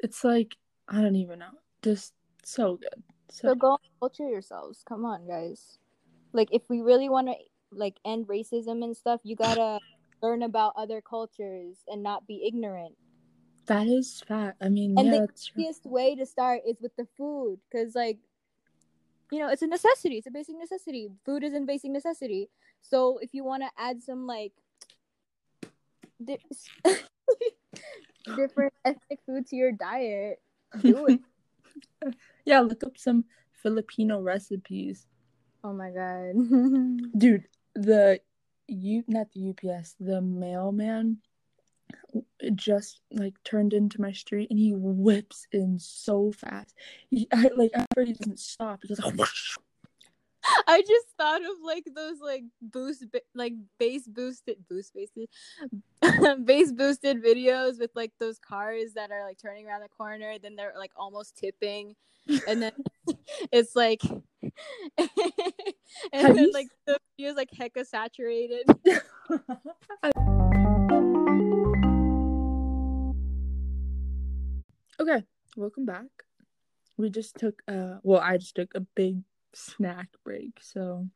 [0.00, 0.56] It's like
[0.88, 3.02] I don't even know, just so good.
[3.30, 4.82] So, so go culture yourselves.
[4.88, 5.78] Come on, guys.
[6.32, 7.34] Like if we really want to
[7.72, 9.78] like end racism and stuff, you gotta
[10.22, 12.94] learn about other cultures and not be ignorant.
[13.66, 14.56] That is fact.
[14.60, 18.18] I mean, and yeah, the easiest way to start is with the food, because like
[19.30, 20.16] you know it's a necessity.
[20.16, 21.08] It's a basic necessity.
[21.24, 22.48] Food is a basic necessity.
[22.80, 24.52] So if you want to add some like
[26.22, 26.38] di-
[28.36, 30.40] different ethnic food to your diet
[30.82, 31.20] do it.
[32.44, 33.24] Yeah look up some
[33.62, 35.06] filipino recipes.
[35.62, 36.32] Oh my god.
[37.18, 38.20] Dude the
[38.66, 41.18] you not the ups the mailman
[42.54, 46.74] just like turned into my street and he whips in so fast.
[47.08, 49.56] He I, like after he doesn't stop, he goes like whoosh.
[50.66, 55.28] I just thought of like those like boost like bass boosted boost boosted
[56.44, 60.56] bass boosted videos with like those cars that are like turning around the corner, then
[60.56, 61.94] they're like almost tipping,
[62.48, 62.72] and then
[63.52, 64.00] it's like
[64.98, 65.08] and
[66.12, 68.64] Have then like the videos like hecka saturated.
[75.00, 75.24] Okay,
[75.56, 76.10] welcome back.
[76.98, 79.22] We just took uh well, I just took a big
[79.54, 81.08] snack break, so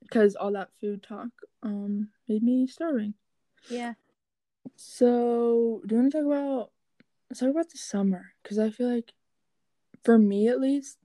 [0.00, 1.30] because all that food talk
[1.64, 3.14] um made me starving.
[3.68, 3.94] Yeah.
[4.76, 6.70] So, do you want to talk about
[7.28, 9.14] let's talk about the summer because I feel like
[10.04, 10.98] for me at least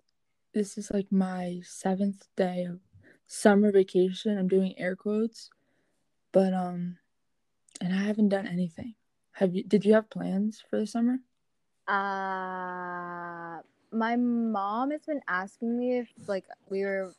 [0.53, 2.79] this is like my seventh day of
[3.25, 4.37] summer vacation.
[4.37, 5.49] I'm doing air quotes,
[6.31, 6.99] but um,
[7.81, 8.93] and I haven't done anything.
[9.31, 9.63] Have you?
[9.63, 11.21] Did you have plans for the summer?
[11.89, 13.61] Uh,
[13.91, 17.13] my mom has been asking me if like we were,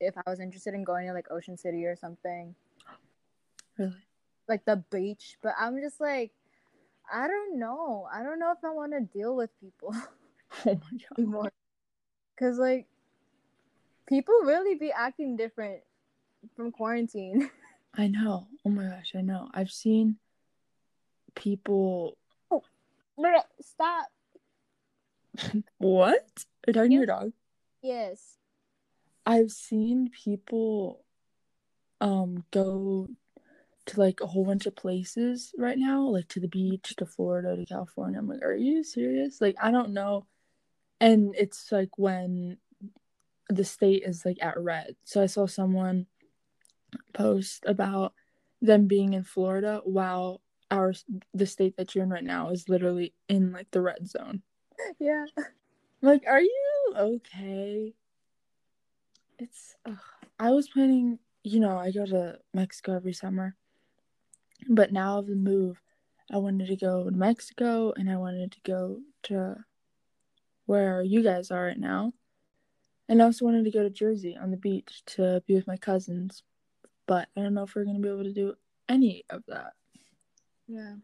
[0.00, 2.54] if I was interested in going to like Ocean City or something.
[3.78, 3.92] Really?
[4.48, 6.32] Like the beach, but I'm just like,
[7.12, 8.08] I don't know.
[8.12, 9.94] I don't know if I want to deal with people.
[10.66, 10.80] oh
[11.24, 11.50] my god.
[12.38, 12.86] Cause like,
[14.08, 15.82] people really be acting different
[16.56, 17.48] from quarantine.
[17.94, 18.48] I know.
[18.66, 19.48] Oh my gosh, I know.
[19.54, 20.16] I've seen
[21.34, 22.16] people
[23.60, 24.06] Stop.
[25.78, 26.44] what?
[26.66, 27.32] Are you talking to your dog?
[27.82, 28.36] Yes.
[29.26, 31.04] I've seen people
[32.00, 33.08] um go
[33.86, 37.56] to like a whole bunch of places right now, like to the beach, to Florida,
[37.56, 38.18] to California.
[38.18, 39.40] I'm like, are you serious?
[39.40, 40.26] Like, I don't know.
[41.00, 42.58] And it's like when
[43.48, 44.96] the state is like at red.
[45.04, 46.06] So I saw someone
[47.14, 48.14] post about
[48.62, 50.40] them being in Florida while
[50.70, 50.92] our
[51.34, 54.42] the state that you're in right now is literally in like the red zone.
[54.98, 55.26] Yeah.
[56.02, 57.94] Like, are you okay?
[59.38, 59.76] It's.
[59.86, 59.98] Ugh.
[60.38, 61.18] I was planning.
[61.42, 63.56] You know, I go to Mexico every summer,
[64.68, 65.80] but now of the move,
[66.30, 69.56] I wanted to go to Mexico and I wanted to go to
[70.66, 72.12] where you guys are right now.
[73.08, 75.76] And I also wanted to go to Jersey on the beach to be with my
[75.76, 76.42] cousins.
[77.06, 78.54] But I don't know if we're going to be able to do
[78.88, 79.72] any of that.
[80.70, 80.94] Yeah.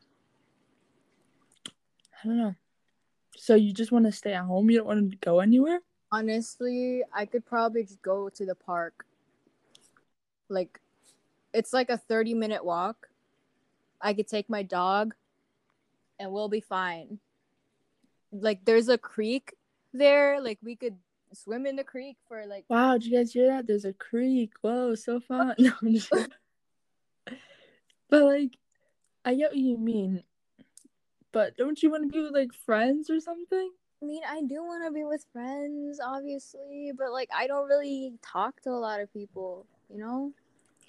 [2.22, 2.54] I don't know.
[3.36, 4.70] So you just want to stay at home?
[4.70, 5.80] You don't want to go anywhere?
[6.12, 9.04] Honestly, I could probably just go to the park.
[10.48, 10.80] Like,
[11.52, 13.08] it's like a 30 minute walk.
[14.00, 15.14] I could take my dog
[16.20, 17.18] and we'll be fine.
[18.30, 19.54] Like, there's a creek
[19.92, 20.40] there.
[20.40, 20.96] Like, we could
[21.32, 22.66] swim in the creek for like.
[22.68, 23.66] Wow, did you guys hear that?
[23.66, 24.52] There's a creek.
[24.60, 25.56] Whoa, so fun.
[25.58, 25.72] No,
[28.08, 28.56] but, like,
[29.26, 30.22] I get what you mean.
[31.32, 33.70] But don't you want to be with like friends or something?
[34.00, 38.12] I mean, I do want to be with friends, obviously, but like I don't really
[38.22, 40.32] talk to a lot of people, you know?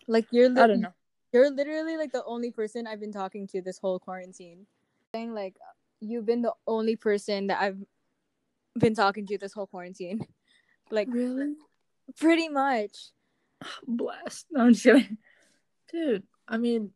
[0.07, 0.93] Like you're li- I don't know.
[1.33, 4.67] You're literally like the only person I've been talking to this whole quarantine.
[5.15, 5.55] Saying like
[5.99, 7.83] you've been the only person that I've
[8.77, 10.25] been talking to this whole quarantine.
[10.89, 11.55] Like really?
[12.17, 12.95] Pretty much.
[13.87, 14.45] Blessed.
[14.51, 15.17] No, I'm just kidding.
[15.91, 16.91] Dude, I mean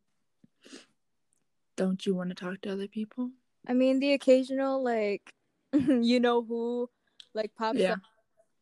[1.82, 3.30] don't you want to talk to other people?
[3.66, 5.34] I mean, the occasional like,
[5.72, 6.88] you know who,
[7.34, 7.94] like pops yeah.
[7.94, 8.00] up.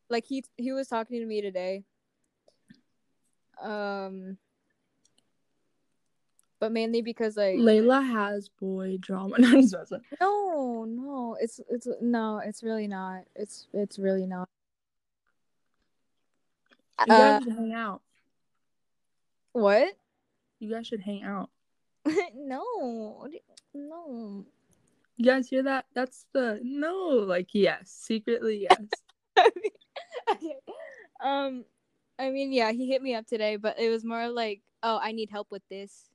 [0.09, 1.83] Like he he was talking to me today.
[3.61, 4.37] Um,
[6.59, 9.37] but mainly because like Layla has boy drama.
[9.39, 13.23] no, no, it's it's no, it's really not.
[13.35, 14.49] It's it's really not.
[16.99, 18.01] You guys uh, should hang out.
[19.53, 19.97] What?
[20.59, 21.49] You guys should hang out.
[22.35, 23.27] no,
[23.73, 24.45] no.
[25.17, 25.85] You guys hear that?
[25.93, 27.23] That's the no.
[27.27, 28.67] Like yes, secretly
[29.37, 29.45] yes.
[30.31, 30.55] okay.
[31.23, 31.65] Um,
[32.17, 35.11] I mean, yeah, he hit me up today, but it was more like, oh, I
[35.11, 36.09] need help with this.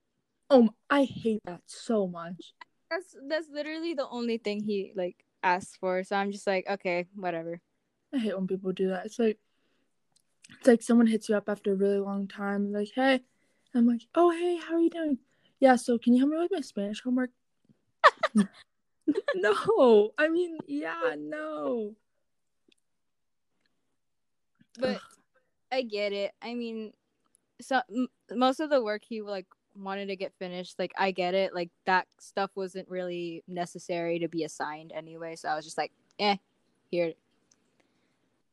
[0.51, 2.55] Oh, I hate that so much.
[2.91, 6.05] That's that's literally the only thing he like asked for.
[6.05, 7.61] So I'm just like, okay, whatever.
[8.15, 9.07] I hate when people do that.
[9.07, 9.39] It's like
[10.59, 13.21] it's like someone hits you up after a really long time, like, hey,
[13.75, 15.19] I'm like, oh hey, how are you doing?
[15.61, 17.31] Yeah, so can you help me with my Spanish homework?
[19.35, 21.95] no, I mean, yeah, no.
[24.79, 25.01] But
[25.73, 26.33] I get it.
[26.43, 26.93] I mean,
[27.61, 31.35] so m- most of the work he like wanted to get finished, like I get
[31.35, 31.55] it.
[31.55, 35.93] Like that stuff wasn't really necessary to be assigned anyway, so I was just like,
[36.19, 36.37] eh,
[36.91, 37.13] here.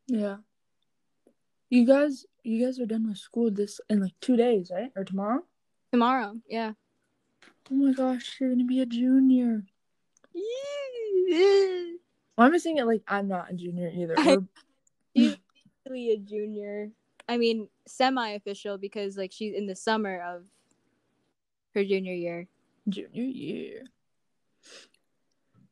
[0.07, 0.37] Yeah.
[1.69, 4.91] You guys, you guys are done with school this in like two days, right?
[4.95, 5.43] Or tomorrow?
[5.91, 6.73] Tomorrow, yeah.
[7.71, 9.63] Oh my gosh, you're gonna be a junior.
[12.35, 14.15] Why am I saying it like I'm not a junior either?
[15.15, 15.37] She's
[15.89, 16.91] really a junior.
[17.29, 20.43] I mean, semi-official because like she's in the summer of
[21.73, 22.47] her junior year.
[22.89, 23.83] Junior year.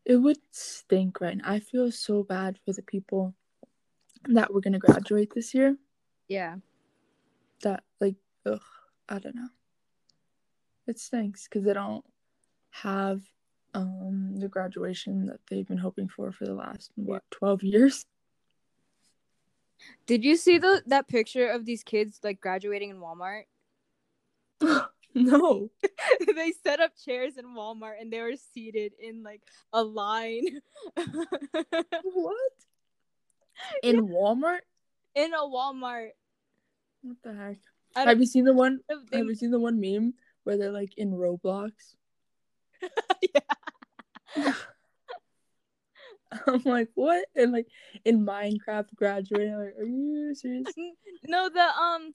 [0.05, 1.43] It would stink right now.
[1.45, 3.36] I feel so bad for the people
[4.30, 5.78] that were gonna graduate this year.
[6.28, 6.55] Yeah.
[7.63, 8.15] That like,
[8.45, 8.61] ugh,
[9.09, 9.49] I don't know
[10.92, 12.06] it stinks because they don't
[12.70, 13.22] have
[13.74, 18.06] um the graduation that they've been hoping for for the last what 12 years?
[20.06, 23.44] Did you see the that picture of these kids like graduating in walmart?
[25.14, 25.70] No.
[26.36, 29.42] They set up chairs in walmart and they were seated in like
[29.74, 30.62] a line.
[32.04, 32.54] What?
[33.84, 34.02] In yeah.
[34.02, 34.64] walmart?
[35.16, 36.12] In a walmart.
[37.02, 37.58] What the heck?
[37.96, 38.80] Have you seen the one
[39.12, 39.18] they...
[39.18, 40.14] have you seen the one meme
[40.44, 41.72] where they're like in Roblox.
[43.22, 44.54] yeah.
[46.48, 47.26] I'm like, what?
[47.36, 47.68] And like
[48.06, 50.68] in Minecraft graduating, like, are you serious?
[51.28, 52.14] No, the um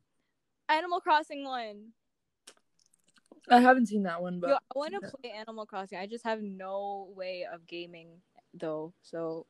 [0.69, 1.93] Animal Crossing one.
[3.49, 5.99] I haven't seen that one, but Yo, I want to play Animal Crossing.
[5.99, 8.09] I just have no way of gaming
[8.55, 8.93] though.
[9.03, 9.47] So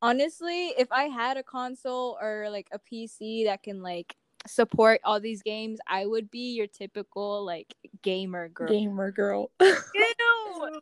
[0.00, 4.16] honestly, if I had a console or like a PC that can like
[4.46, 8.68] support all these games, I would be your typical like gamer girl.
[8.68, 9.50] Gamer girl.
[9.60, 10.80] Ew.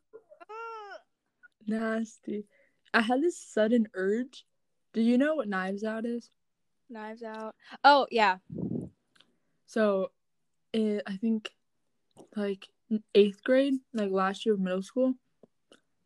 [1.67, 2.45] Nasty.
[2.93, 4.45] I had this sudden urge.
[4.93, 6.31] Do you know what Knives Out is?
[6.89, 7.55] Knives Out.
[7.83, 8.37] Oh yeah.
[9.67, 10.12] So,
[10.73, 11.51] it, I think
[12.37, 12.69] like
[13.15, 15.15] eighth grade, like last year of middle school,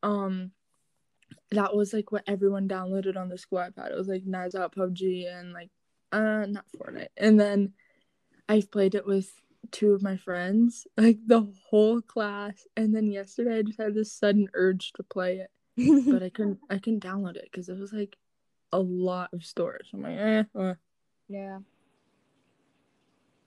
[0.02, 0.52] um,
[1.50, 3.90] that was like what everyone downloaded on the school iPad.
[3.90, 5.70] It was like Knives Out, PUBG, and like
[6.12, 7.08] uh not Fortnite.
[7.16, 7.72] And then
[8.48, 9.30] I've played it with
[9.70, 12.66] two of my friends, like the whole class.
[12.76, 15.50] And then yesterday I just had this sudden urge to play it,
[16.10, 16.58] but I couldn't.
[16.70, 18.16] I couldn't download it because it was like
[18.72, 19.90] a lot of storage.
[19.92, 20.44] I'm like, eh.
[20.54, 20.74] Uh.
[21.28, 21.58] Yeah.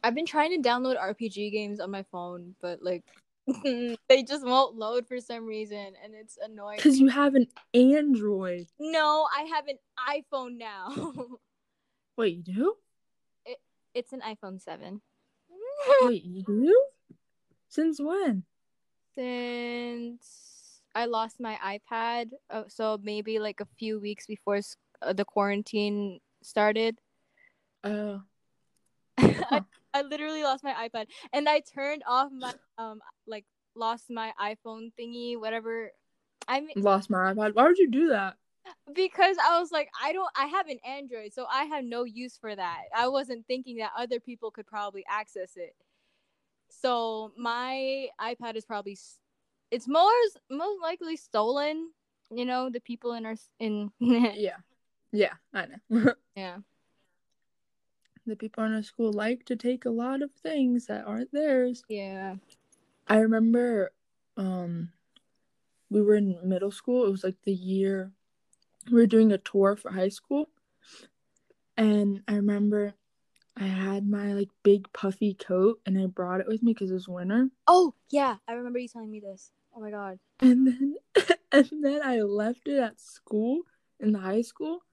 [0.03, 3.03] I've been trying to download RPG games on my phone, but like
[3.63, 6.77] they just won't load for some reason and it's annoying.
[6.77, 8.67] Because you have an Android.
[8.79, 9.77] No, I have an
[10.09, 11.27] iPhone now.
[12.17, 12.75] Wait, you do?
[13.45, 13.57] It,
[13.93, 15.01] it's an iPhone 7.
[16.01, 16.85] Wait, you do?
[17.69, 18.43] Since when?
[19.15, 22.31] Since I lost my iPad.
[22.49, 24.59] Uh, so maybe like a few weeks before
[25.01, 26.97] uh, the quarantine started.
[27.83, 28.21] Oh.
[29.17, 33.45] I, I literally lost my iPad and I turned off my um like
[33.75, 35.91] lost my iPhone thingy whatever.
[36.47, 37.55] I mean, lost my iPad.
[37.55, 38.35] Why would you do that?
[38.93, 40.29] Because I was like, I don't.
[40.35, 42.83] I have an Android, so I have no use for that.
[42.95, 45.75] I wasn't thinking that other people could probably access it.
[46.69, 48.97] So my iPad is probably
[49.71, 50.11] it's more
[50.49, 51.89] most likely stolen.
[52.29, 54.57] You know, the people in our in yeah,
[55.11, 56.13] yeah, I know.
[56.35, 56.57] yeah
[58.25, 61.83] the people in our school like to take a lot of things that aren't theirs.
[61.89, 62.35] Yeah.
[63.07, 63.91] I remember
[64.37, 64.91] um
[65.89, 67.05] we were in middle school.
[67.05, 68.11] It was like the year
[68.89, 70.49] we were doing a tour for high school.
[71.77, 72.93] And I remember
[73.57, 76.95] I had my like big puffy coat and I brought it with me because it
[76.95, 77.49] was winter.
[77.67, 79.51] Oh yeah, I remember you telling me this.
[79.75, 80.19] Oh my god.
[80.39, 80.95] And then
[81.51, 83.61] and then I left it at school
[83.99, 84.83] in the high school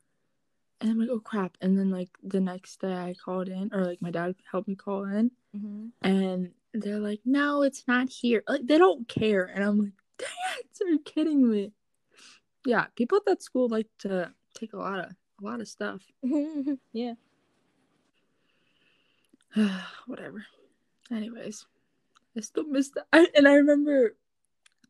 [0.81, 1.57] and I'm like, oh crap.
[1.61, 4.75] And then like the next day I called in, or like my dad helped me
[4.75, 5.89] call in, mm-hmm.
[6.03, 8.43] and they're like, no, it's not here.
[8.49, 10.29] Like they don't care, and I'm like, dang
[10.59, 11.73] it, are you kidding me?
[12.65, 16.03] Yeah, people at that school like to take a lot of a lot of stuff.
[16.93, 17.15] yeah.
[20.07, 20.45] Whatever.
[21.11, 21.65] Anyways,
[22.37, 24.15] I still miss that, I, and I remember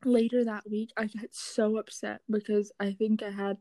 [0.05, 3.59] later that week I got so upset because I think I had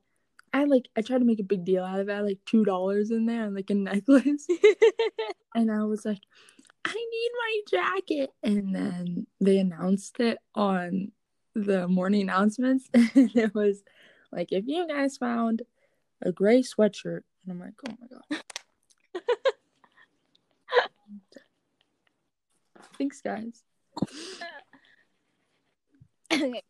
[0.54, 2.12] I like I tried to make a big deal out of it.
[2.12, 4.48] I had, like two dollars in there and like a necklace.
[5.56, 6.22] and I was like,
[6.86, 8.32] I need my jacket.
[8.44, 11.12] And then they announced it on
[11.54, 12.90] the morning announcements.
[12.94, 13.84] and it was
[14.38, 15.64] like, if you guys found
[16.22, 17.24] a gray sweatshirt.
[17.44, 18.24] And I'm like, oh my god.
[22.98, 23.64] Thanks, guys.
[26.34, 26.64] okay.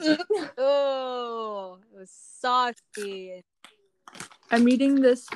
[0.58, 3.44] oh, it was saucy.
[4.50, 5.28] I'm eating this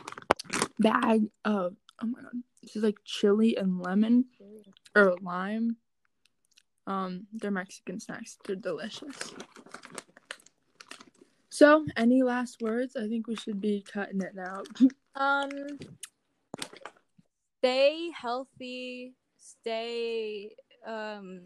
[0.78, 4.24] bag of oh my god, this is like chili and lemon
[4.94, 5.76] or lime.
[6.86, 8.38] Um, they're Mexican snacks.
[8.46, 9.34] They're delicious.
[11.62, 12.96] So, any last words?
[12.96, 14.64] I think we should be cutting it now.
[15.14, 15.48] um,
[17.60, 19.14] stay healthy.
[19.38, 21.42] Stay um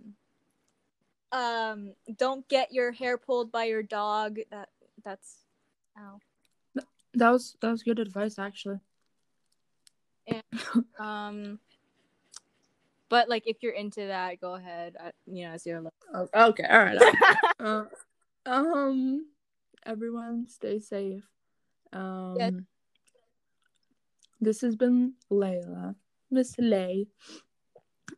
[1.33, 4.71] um don't get your hair pulled by your dog that
[5.05, 5.41] that's
[5.99, 6.19] ow
[7.13, 8.79] that was that was good advice actually
[10.27, 10.43] and,
[10.99, 11.59] um
[13.11, 15.83] but like if you're into that go ahead I, you know as your
[16.15, 17.15] oh, okay all right
[17.61, 17.85] uh,
[18.47, 19.27] um
[19.87, 21.27] everyone stay safe
[21.93, 22.53] um yes.
[24.41, 25.95] this has been layla
[26.31, 27.07] miss lay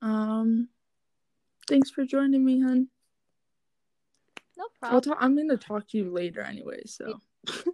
[0.03, 0.69] um
[1.69, 2.89] thanks for joining me hun
[4.59, 4.97] no problem.
[4.97, 7.21] I'll Talk, I'm going to talk to you later anyway, so.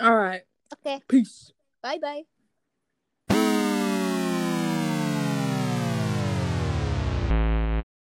[0.00, 0.42] All right.
[0.74, 1.00] Okay.
[1.08, 1.52] Peace.
[1.82, 2.24] Bye bye.